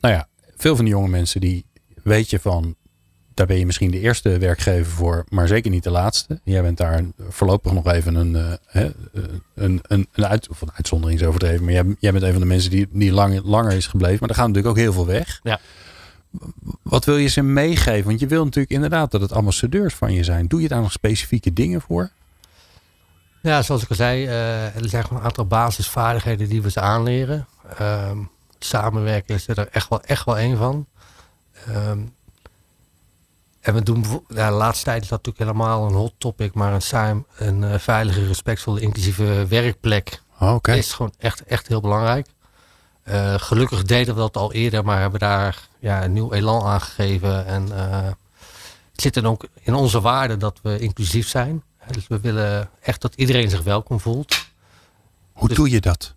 [0.00, 1.64] nou ja, veel van die jonge mensen die
[2.02, 2.76] weet je van,
[3.34, 6.40] daar ben je misschien de eerste werkgever voor, maar zeker niet de laatste.
[6.44, 8.34] Jij bent daar voorlopig nog even een,
[8.66, 8.92] hè, eh,
[9.54, 12.40] een, een, een, uit, of een uitzondering is overdreven, maar jij, jij bent een van
[12.40, 14.18] de mensen die, die lang, langer is gebleven.
[14.20, 15.40] Maar er gaat natuurlijk ook heel veel weg.
[15.42, 15.60] Ja.
[16.82, 18.06] Wat wil je ze meegeven?
[18.06, 20.46] Want je wil natuurlijk inderdaad dat het ambassadeurs van je zijn.
[20.46, 22.10] Doe je daar nog specifieke dingen voor?
[23.42, 26.80] Ja, zoals ik al zei, eh, er zijn gewoon een aantal basisvaardigheden die we ze
[26.80, 27.46] aanleren.
[27.78, 28.18] Ehm,
[28.58, 30.86] samenwerken is er echt wel, echt wel één van.
[31.66, 32.00] Ehm,
[33.60, 36.72] en we doen, ja, de laatste tijd is dat natuurlijk helemaal een hot topic, maar
[36.72, 42.26] een, saam, een eh, veilige, respectvolle, inclusieve werkplek Oh, is gewoon echt, echt heel belangrijk.
[43.02, 46.80] Eh, gelukkig deden we dat al eerder, maar hebben daar ja, een nieuw elan aan
[46.80, 47.46] gegeven.
[47.46, 48.04] En eh,
[48.92, 51.62] het zit dan ook in onze waarden dat we inclusief zijn.
[51.90, 54.46] Dus we willen echt dat iedereen zich welkom voelt.
[55.32, 56.14] Hoe doe je dat?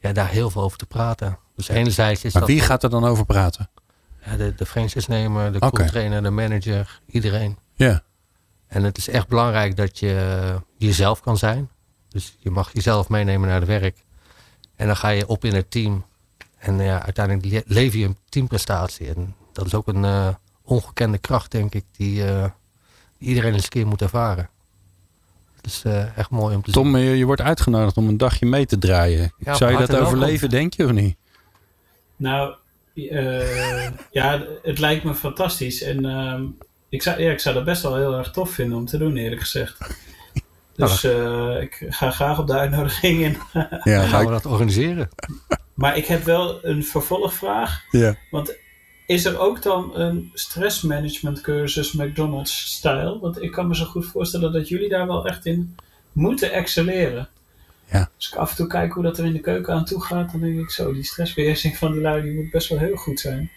[0.00, 1.38] Ja, daar heel veel over te praten.
[1.56, 3.70] Dus enerzijds is Maar dat wie gaat er dan over praten?
[4.24, 5.84] ja, de, de franchise-nemer, de Oké.
[5.86, 7.58] trainer, de manager, iedereen.
[7.74, 8.02] Ja.
[8.66, 11.68] En het is echt belangrijk dat je jezelf kan zijn.
[12.08, 14.04] Dus je mag jezelf meenemen naar het werk.
[14.76, 16.04] En dan ga je op in het team.
[16.58, 19.08] En ja, uiteindelijk le- lever je een teamprestatie.
[19.14, 20.28] En dat is ook een eh,
[20.62, 22.44] ongekende kracht, denk ik, die, eh,
[23.18, 24.48] die iedereen eens een keer moet ervaren.
[25.56, 26.82] Het is eh, echt mooi om te zien.
[26.82, 29.32] Tom, je, je wordt uitgenodigd om een dagje mee te draaien.
[29.38, 31.16] Ja, Zou je dat overleven, denk je of niet?
[32.16, 32.54] Nou,
[32.94, 35.82] eh, ja, het lijkt me fantastisch.
[35.82, 36.44] En ehm,
[36.88, 39.16] ik, zou, ja, ik zou dat best wel heel erg tof vinden om te doen,
[39.16, 39.78] eerlijk gezegd.
[40.76, 43.36] Dus eh, ik ga graag op de uitnodiging in.
[43.82, 45.08] Ja, gaan we dat organiseren.
[45.74, 47.82] maar ik heb wel een vervolgvraag.
[47.90, 48.16] Ja.
[48.30, 48.56] Want
[49.06, 53.20] is er ook dan een stressmanagement cursus McDonald's-stijl?
[53.20, 55.76] Want ik kan me zo goed voorstellen dat jullie daar wel echt in
[56.12, 57.28] moeten excelleren.
[57.90, 58.10] Ja.
[58.16, 60.32] Als ik af en toe kijk hoe dat er in de keuken aan toe gaat,
[60.32, 63.20] dan denk ik zo, die stressbeheersing van die lui die moet best wel heel goed
[63.20, 63.50] zijn.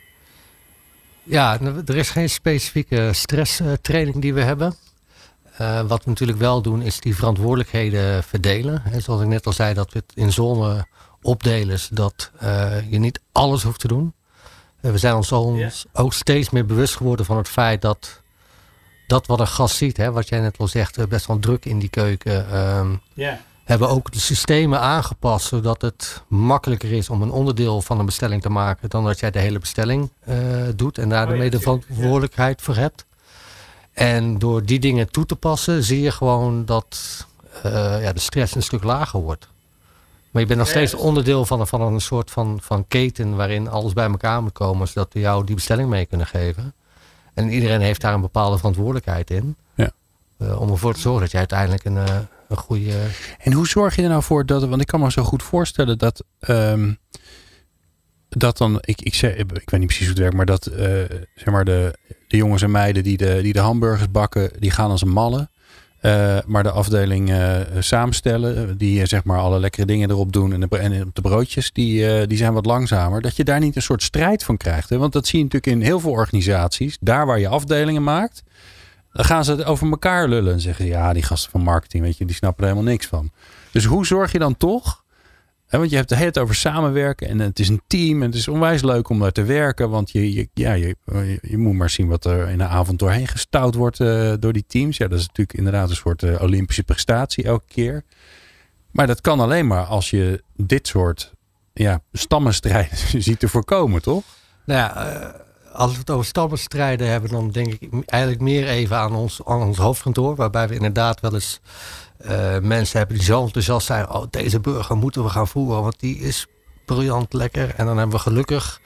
[1.24, 4.76] Ja, nou, er is geen specifieke stresstraining die we hebben.
[5.60, 8.84] Eh, wat we natuurlijk wel doen, is die verantwoordelijkheden verdelen.
[8.92, 10.88] En zoals ik net al zei, dat we het in zone
[11.22, 14.14] opdelen, zodat eh, je niet alles hoeft te doen.
[14.82, 18.22] Eh, we zijn ons ons ook steeds meer bewust geworden van het feit dat
[19.08, 21.80] dat wat een gast ziet, hè, wat jij net al zegt, best wel druk in
[21.80, 22.46] die keuken.
[23.14, 23.42] Ja.
[23.70, 28.42] Hebben ook de systemen aangepast zodat het makkelijker is om een onderdeel van een bestelling
[28.42, 30.38] te maken dan dat jij de hele bestelling eh,
[30.76, 33.06] doet en daar Oh ja, de tuurlijk, verantwoordelijkheid voor hebt.
[33.94, 37.26] En door die dingen toe te passen zie je gewoon dat
[37.64, 39.48] eh, ja, de stress een stuk lager wordt.
[40.32, 43.70] Maar je bent nog steeds onderdeel van, een- van een soort van, van keten waarin
[43.70, 46.74] alles bij elkaar moet komen zodat we jou die bestelling mee kunnen geven.
[47.34, 49.56] En iedereen heeft daar een bepaalde verantwoordelijkheid in.
[49.76, 49.92] Ja.
[50.40, 52.18] Eh, om ervoor te zorgen dat je uiteindelijk een, eh,
[52.50, 52.94] een goede
[53.40, 55.98] En hoe zorg je er nou voor dat, want ik kan me zo goed voorstellen
[55.98, 56.94] dat, ehm,
[58.30, 60.88] dat dan, ik, ik, zeg, ik weet niet precies hoe het werkt, maar dat eh,
[61.36, 64.90] zeg maar de, de jongens en meiden die de, die de hamburgers bakken, die gaan
[64.90, 65.50] als een malle.
[66.46, 67.34] Maar de afdeling
[67.80, 71.72] samenstellen, die zeg maar alle lekkere dingen erop doen en de, en op de broodjes,
[71.72, 73.22] die, die zijn wat langzamer.
[73.22, 74.90] Dat je daar niet een soort strijd van krijgt.
[74.90, 74.98] Hè?
[74.98, 76.98] Want dat zie je natuurlijk in heel veel organisaties.
[77.02, 78.44] Daar waar je afdelingen maakt,
[79.12, 82.18] dan gaan ze het over elkaar lullen en zeggen: ja, die gasten van marketing, weet
[82.18, 83.32] je, die snappen er helemaal niks van.
[83.72, 85.04] Dus hoe zorg je dan toch?
[85.70, 88.48] Hè, want je hebt het over samenwerken en het is een team en het is
[88.48, 89.90] onwijs leuk om daar te werken.
[89.90, 90.96] Want je, ja, je,
[91.42, 94.66] je, moet maar zien wat er in een avond doorheen gestouwd wordt eh, door die
[94.68, 94.98] teams.
[94.98, 98.04] Ja, dat is natuurlijk inderdaad een soort eh, Olympische prestatie elke keer.
[98.92, 101.34] Maar dat kan alleen maar als je dit soort
[101.74, 104.24] ja, stammenstrijden ziet te voorkomen, toch?
[104.66, 105.40] Nou ja, eh,
[105.80, 109.62] als we het over stammenstrijden hebben, dan denk ik eigenlijk meer even aan ons, aan
[109.62, 110.36] ons hoofdkantoor.
[110.36, 111.60] Waarbij we inderdaad wel eens
[112.18, 114.10] eh, mensen hebben die zo enthousiast zijn.
[114.10, 116.48] Oh, deze burger moeten we gaan voeren, want die is
[116.86, 117.76] briljant lekker.
[117.76, 118.82] En dan hebben we gelukkig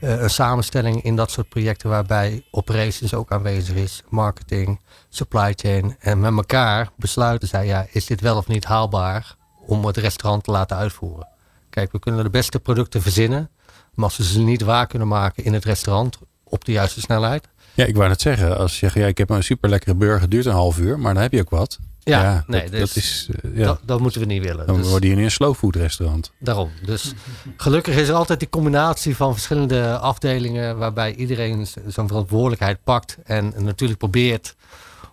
[0.00, 4.02] eh, een samenstelling in dat soort projecten waarbij operations ook aanwezig is.
[4.08, 5.96] Marketing, supply chain.
[5.98, 9.36] En met elkaar besluiten zij, ja, is dit wel of niet haalbaar
[9.66, 11.28] om het restaurant te laten uitvoeren.
[11.70, 13.50] Kijk, we kunnen de beste producten verzinnen.
[13.96, 16.18] Maar als we ze niet waar kunnen maken in het restaurant
[16.48, 17.48] op de juiste snelheid.
[17.74, 18.58] Ja, ik wou net zeggen.
[18.58, 21.14] Als je zegt, ja, ik heb een super lekkere burger, duurt een half uur, maar
[21.14, 21.78] dan heb je ook wat.
[22.02, 23.28] Ja, nee, dat, dus dat is.
[23.42, 23.64] eh, ja.
[23.64, 24.66] Dat, dat moeten we niet willen.
[24.66, 26.32] dan Dus word je nu een slow food restaurant.
[26.38, 26.70] daarom.
[26.84, 27.12] Dus
[27.56, 33.16] gelukkig is er altijd die combinatie van verschillende afdelingen waarbij iedereen z- zijn verantwoordelijkheid pakt
[33.24, 34.54] en natuurlijk probeert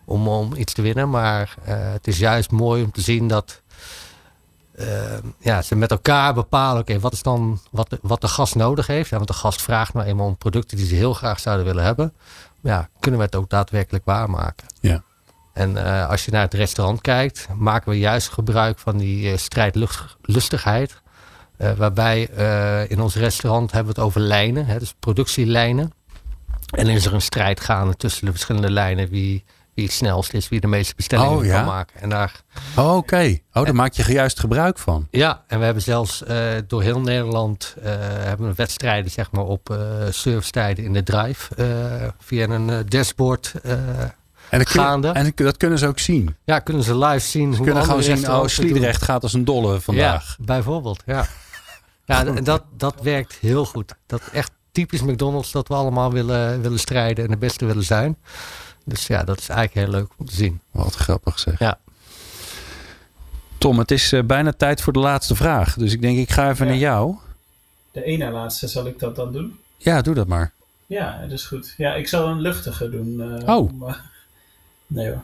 [0.05, 1.09] om, om iets te winnen.
[1.09, 3.61] Maar eh, het is juist mooi om te zien dat
[4.75, 8.55] eh, ja, ze met elkaar bepalen, oké, wat is dan wat de, wat de gast
[8.55, 9.09] nodig heeft.
[9.09, 11.83] Ja, want de gast vraagt nou eenmaal om producten die ze heel graag zouden willen
[11.83, 12.13] hebben.
[12.61, 14.67] Ja, kunnen we het ook daadwerkelijk waarmaken.
[14.79, 15.03] Ja.
[15.53, 19.37] En eh, als je naar het restaurant kijkt, maken we juist gebruik van die eh,
[19.37, 21.01] strijdlustigheid.
[21.77, 22.21] Waarbij
[22.87, 25.93] in ons restaurant hebben we het over lijnen, hè, dus productielijnen.
[26.69, 29.43] En is er een strijd gaande tussen de verschillende lijnen wie,
[29.75, 31.55] wie het snelst is, wie de meeste bestellingen Oh, ja?
[31.57, 32.01] kan maken.
[32.01, 32.41] En daar,
[32.77, 33.37] Oh, Oké.
[33.53, 35.07] Oh, daar maak je juist gebruik van.
[35.11, 39.43] ja, en we hebben zelfs eh, door heel Nederland eh, hebben we wedstrijden zeg maar,
[39.43, 39.77] op
[40.09, 41.55] servicetijden in de drive
[42.19, 43.53] via een dashboard
[44.49, 45.07] En, dat kun- gaande.
[45.09, 46.35] en dat kunnen ze ook zien.
[46.43, 48.49] ja, kunnen ze live zien Ze hoe kunnen gewoon zien, oh, doen.
[48.49, 50.35] Sliedrecht gaat als een dolle vandaag.
[50.37, 51.25] Ja, bijvoorbeeld, ja.
[52.05, 53.93] Ja, en dat, dat werkt heel goed.
[54.05, 58.17] Dat echt typisch McDonald's dat we allemaal willen, willen strijden en de beste willen zijn.
[58.83, 60.59] Dus ja, dat is eigenlijk heel leuk om te zien.
[60.71, 61.59] Wat grappig zeg.
[61.59, 61.79] Ja.
[63.57, 65.75] Tom, het is eh, bijna tijd voor de laatste vraag.
[65.75, 66.71] Dus ik denk, ik ga even Ja.
[66.71, 67.15] naar jou.
[67.91, 69.59] De ene laatste, zal ik dat dan doen?
[69.77, 70.51] Ja, doe dat maar.
[70.85, 71.73] Ja, dat is goed.
[71.77, 73.21] Ja, ik zal een luchtige doen.
[73.41, 73.71] eh, Oh.
[73.73, 73.95] om, eh,
[74.87, 75.23] nee hoor.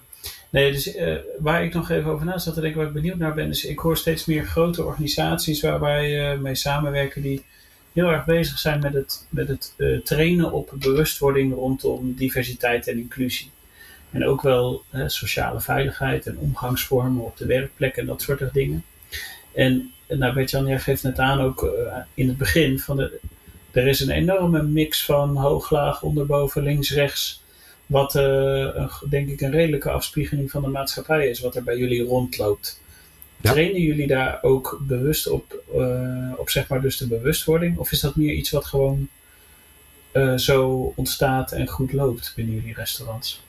[0.49, 3.17] Nee, dus eh, waar ik nog even over na zat te denken, waar ik benieuwd
[3.17, 7.45] naar ben, is ik hoor steeds meer grote organisaties waar wij eh, mee samenwerken die
[7.93, 12.97] heel erg bezig zijn met het, met het eh, trainen op bewustwording rondom diversiteit en
[12.97, 13.51] inclusie.
[14.11, 18.83] En ook wel eh, sociale veiligheid en omgangsvormen op de werkplek en dat soort dingen.
[19.53, 23.19] En nou, Bert-Jan, jij geeft net aan ook eh, in het begin van de,
[23.71, 27.43] er is een enorme mix van hoog, laag, onderboven, links, rechts.
[27.85, 32.03] Wat eh, denk ik een redelijke afspiegeling van de maatschappij is, wat er bij jullie
[32.03, 32.81] rondloopt.
[33.41, 33.51] Ja.
[33.51, 37.77] Trainen jullie daar ook bewust op, eh, op zeg maar dus de bewustwording?
[37.77, 39.07] Of is dat meer iets wat gewoon
[40.11, 43.43] eh, zo ontstaat en goed loopt binnen jullie restaurants?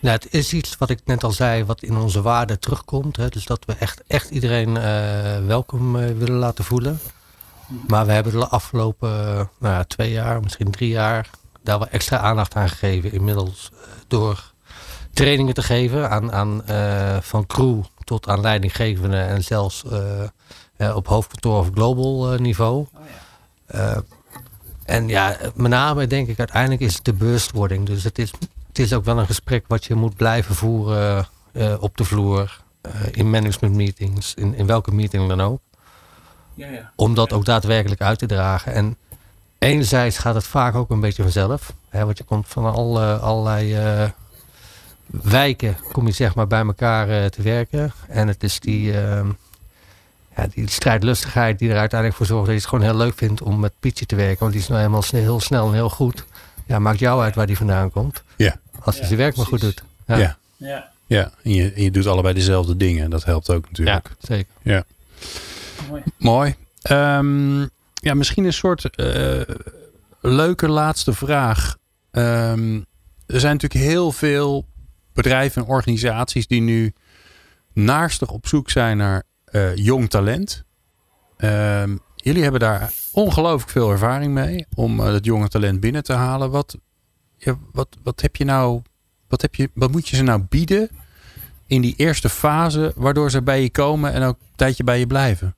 [0.00, 3.16] Nou, het is iets wat ik net al zei, wat in onze waarden terugkomt.
[3.16, 3.28] Hè?
[3.28, 6.98] Dus dat we echt, echt iedereen eh, welkom willen laten voelen.
[7.86, 11.30] Maar we hebben de afgelopen nou twee jaar, misschien drie jaar,
[11.62, 13.12] daar wel extra aandacht aan gegeven.
[13.12, 13.72] Inmiddels
[14.06, 14.52] door
[15.18, 20.22] trainingen te geven aan, aan eh, van crew tot aan leidinggevenden en zelfs eh,
[20.76, 22.86] eh, op hoofdkantoor of global niveau.
[23.66, 23.96] Eh,
[24.84, 27.86] en ja, met name denk ik uiteindelijk is het de bewustwording.
[27.86, 28.32] Dus het is,
[28.68, 31.28] het is ook wel een gesprek wat je moet blijven voeren
[31.80, 32.60] op de vloer,
[33.10, 35.60] in management meetings, in, in welke meeting dan ook.
[36.54, 36.92] Ja, ja.
[36.96, 38.72] Om dat ook daadwerkelijk uit te dragen.
[38.72, 38.96] En
[39.58, 41.72] enerzijds gaat het vaak ook een beetje vanzelf.
[41.88, 43.76] Hè, want je komt van alle, allerlei
[45.10, 47.92] wijken, kom je zeg maar bij elkaar eh, te werken.
[48.08, 49.26] En het is die, eh,
[50.36, 53.42] ja, die strijdlustigheid die er uiteindelijk voor zorgt dat je het gewoon heel leuk vindt
[53.42, 54.38] om met Pietje te werken.
[54.38, 56.24] Want die is nou helemaal snel, heel snel en heel goed.
[56.66, 58.22] Ja, maakt jou uit waar die vandaan komt.
[58.36, 58.60] Ja.
[58.80, 59.82] Als hij Ja, zijn werk maar goed doet.
[60.06, 60.16] Ja.
[60.16, 60.90] Ja, ja.
[61.06, 63.10] Ja, En, je, en je doet allebei dezelfde dingen.
[63.10, 64.10] Dat helpt ook ja natuurlijk.
[64.18, 64.52] zeker.
[64.62, 64.84] Ja.
[65.88, 66.02] mooi.
[66.16, 66.54] Mooi.
[66.82, 67.60] Ehm,
[67.94, 69.40] ja, misschien een soort eh,
[70.20, 71.76] leuke laatste vraag.
[72.10, 72.74] Ehm,
[73.26, 74.66] er zijn natuurlijk heel veel
[75.22, 76.92] bedrijven en organisaties die nu
[77.72, 80.64] naarstig op zoek zijn naar eh, jong talent.
[81.36, 86.12] Ehm, jullie hebben daar ongelooflijk veel ervaring mee om eh, dat jonge talent binnen te
[86.12, 86.50] halen.
[86.50, 86.78] Wat,
[87.72, 88.82] wat, wat heb je nou,
[89.28, 90.88] wat, heb je, wat moet je ze nou bieden
[91.66, 95.06] in die eerste fase, waardoor ze bij je komen en ook een tijdje bij je
[95.06, 95.56] blijven?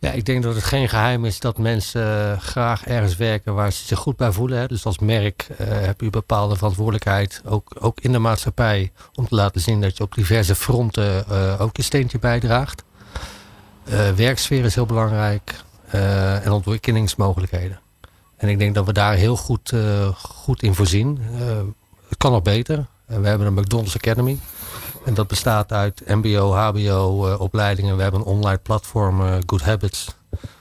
[0.00, 3.72] Ja, ik denk dat het geen geheim is dat mensen eh, graag ergens werken waar
[3.72, 4.68] ze zich goed bij voelen.
[4.68, 9.34] Dus als merk eh, heb je bepaalde verantwoordelijkheid, ook, ook in de maatschappij, om te
[9.34, 12.84] laten zien dat je op diverse fronten eh, ook je steentje bijdraagt.
[13.84, 15.54] Eh, werksfeer is heel belangrijk
[16.42, 17.80] en ontwikkelingsmogelijkheden.
[18.36, 19.72] En ik denk dat we daar heel goed,
[20.14, 21.18] goed in voorzien.
[22.08, 22.86] Het kan nog beter.
[23.06, 24.38] We hebben een McDonald's Academy.
[25.08, 27.96] En dat bestaat uit MBO, HBO eh, opleidingen.
[27.96, 30.16] We hebben een online platform, eh, Good Habits.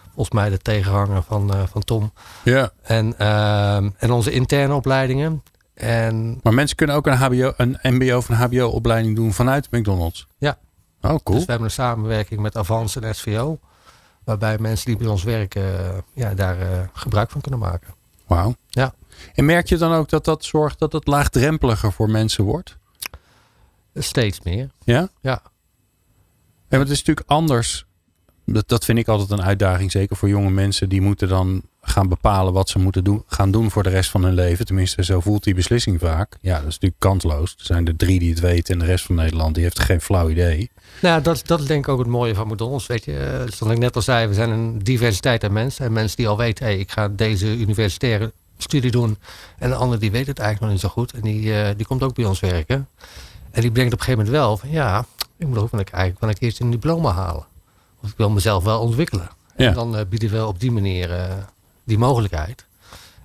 [0.06, 2.12] Volgens mij de tegenhanger van, eh, van Tom.
[2.44, 2.72] Ja.
[2.82, 5.44] En, ehm, en onze interne opleidingen.
[5.74, 10.28] En Maar mensen kunnen ook een, HBO, een MBO of een HBO-opleiding doen vanuit McDonald's.
[10.38, 10.58] Ja.
[11.02, 11.20] Oh, cool.
[11.24, 13.60] dus we hebben een samenwerking met Avans en SVO.
[14.24, 15.64] Waarbij mensen die bij ons werken
[16.14, 16.58] ja, daar
[16.94, 17.94] gebruik van kunnen maken.
[18.28, 18.56] Wauw.
[18.70, 18.94] Ja.
[19.34, 22.77] En merk je dan ook dat dat zorgt dat het laagdrempeliger voor mensen wordt?
[23.98, 24.70] Steeds meer.
[24.84, 25.10] Ja?
[25.22, 25.42] Ja.
[26.68, 27.86] En het is natuurlijk anders.
[28.46, 30.90] Dat, dat vind ik altijd een uitdaging, zeker voor jonge mensen.
[30.90, 34.24] Die moeten dan gaan bepalen wat ze moeten doen, gaan doen voor de rest van
[34.24, 34.66] hun leven.
[34.66, 36.38] Tenminste, zo voelt die beslissing vaak.
[36.42, 37.56] Ja, dat is natuurlijk kansloos.
[37.58, 40.02] Er zijn er drie die het weten en de rest van Nederland die heeft geen
[40.02, 40.70] flauw idee.
[41.02, 42.88] Nou, dat, dat is denk ik ook het mooie van McDonald's.
[42.88, 45.86] Weet je, eh, zoals ik net al zei, we zijn een diversiteit aan mensen.
[45.86, 49.18] En mensen die al weten, hey, ik ga deze universitaire studie doen.
[49.58, 51.14] En de ander die weet het eigenlijk nog niet zo goed.
[51.14, 52.88] En die, eh, die komt ook bij ons werken.
[53.58, 55.06] En die denkt op een gegeven moment wel van ja,
[55.38, 57.46] ik moet ook wel eigenlijk wel een keertje een diploma halen.
[58.00, 59.30] Want ik wil mezelf wel ontwikkelen.
[59.56, 59.68] Ja.
[59.68, 61.34] En dan eh, bieden we op die manier eh,
[61.84, 62.66] die mogelijkheid.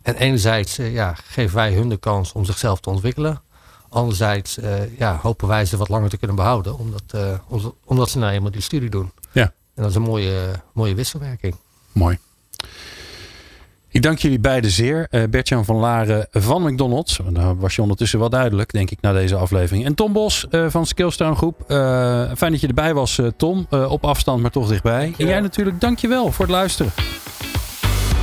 [0.02, 3.42] En enerzijds eh, ja, geven wij hun de kans om zichzelf te ontwikkelen.
[3.88, 4.58] Anderzijds
[4.98, 6.78] ja, hopen wij ze wat langer te kunnen behouden.
[6.78, 9.12] Omdat, eh, omdat- omdat ze nou eenmaal die studie doen.
[9.32, 9.42] Ja.
[9.74, 11.56] En dat is een mooie, mooie wisselwerking.
[11.92, 12.18] Mooi.
[13.92, 15.06] Ik dank jullie beiden zeer.
[15.10, 17.18] Eh Bertjan van Laren van McDonald's.
[17.28, 19.84] Nou was je ondertussen wel duidelijk, denk ik, na deze aflevering.
[19.84, 21.64] En Tom Bos eh, van Skillstone Groep.
[21.66, 21.76] Eh,
[22.36, 23.66] fijn dat je erbij was, eh, Tom.
[23.70, 25.12] Eh, op afstand, maar toch dichtbij.
[25.18, 26.92] En jij natuurlijk, dank je wel voor het luisteren.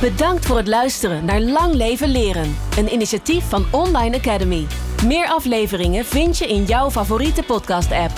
[0.00, 2.56] Bedankt voor het luisteren naar Lang Leven Leren.
[2.78, 4.66] Een initiatief van Online Academy.
[5.06, 8.12] Meer afleveringen vind je in jouw favoriete podcast-app.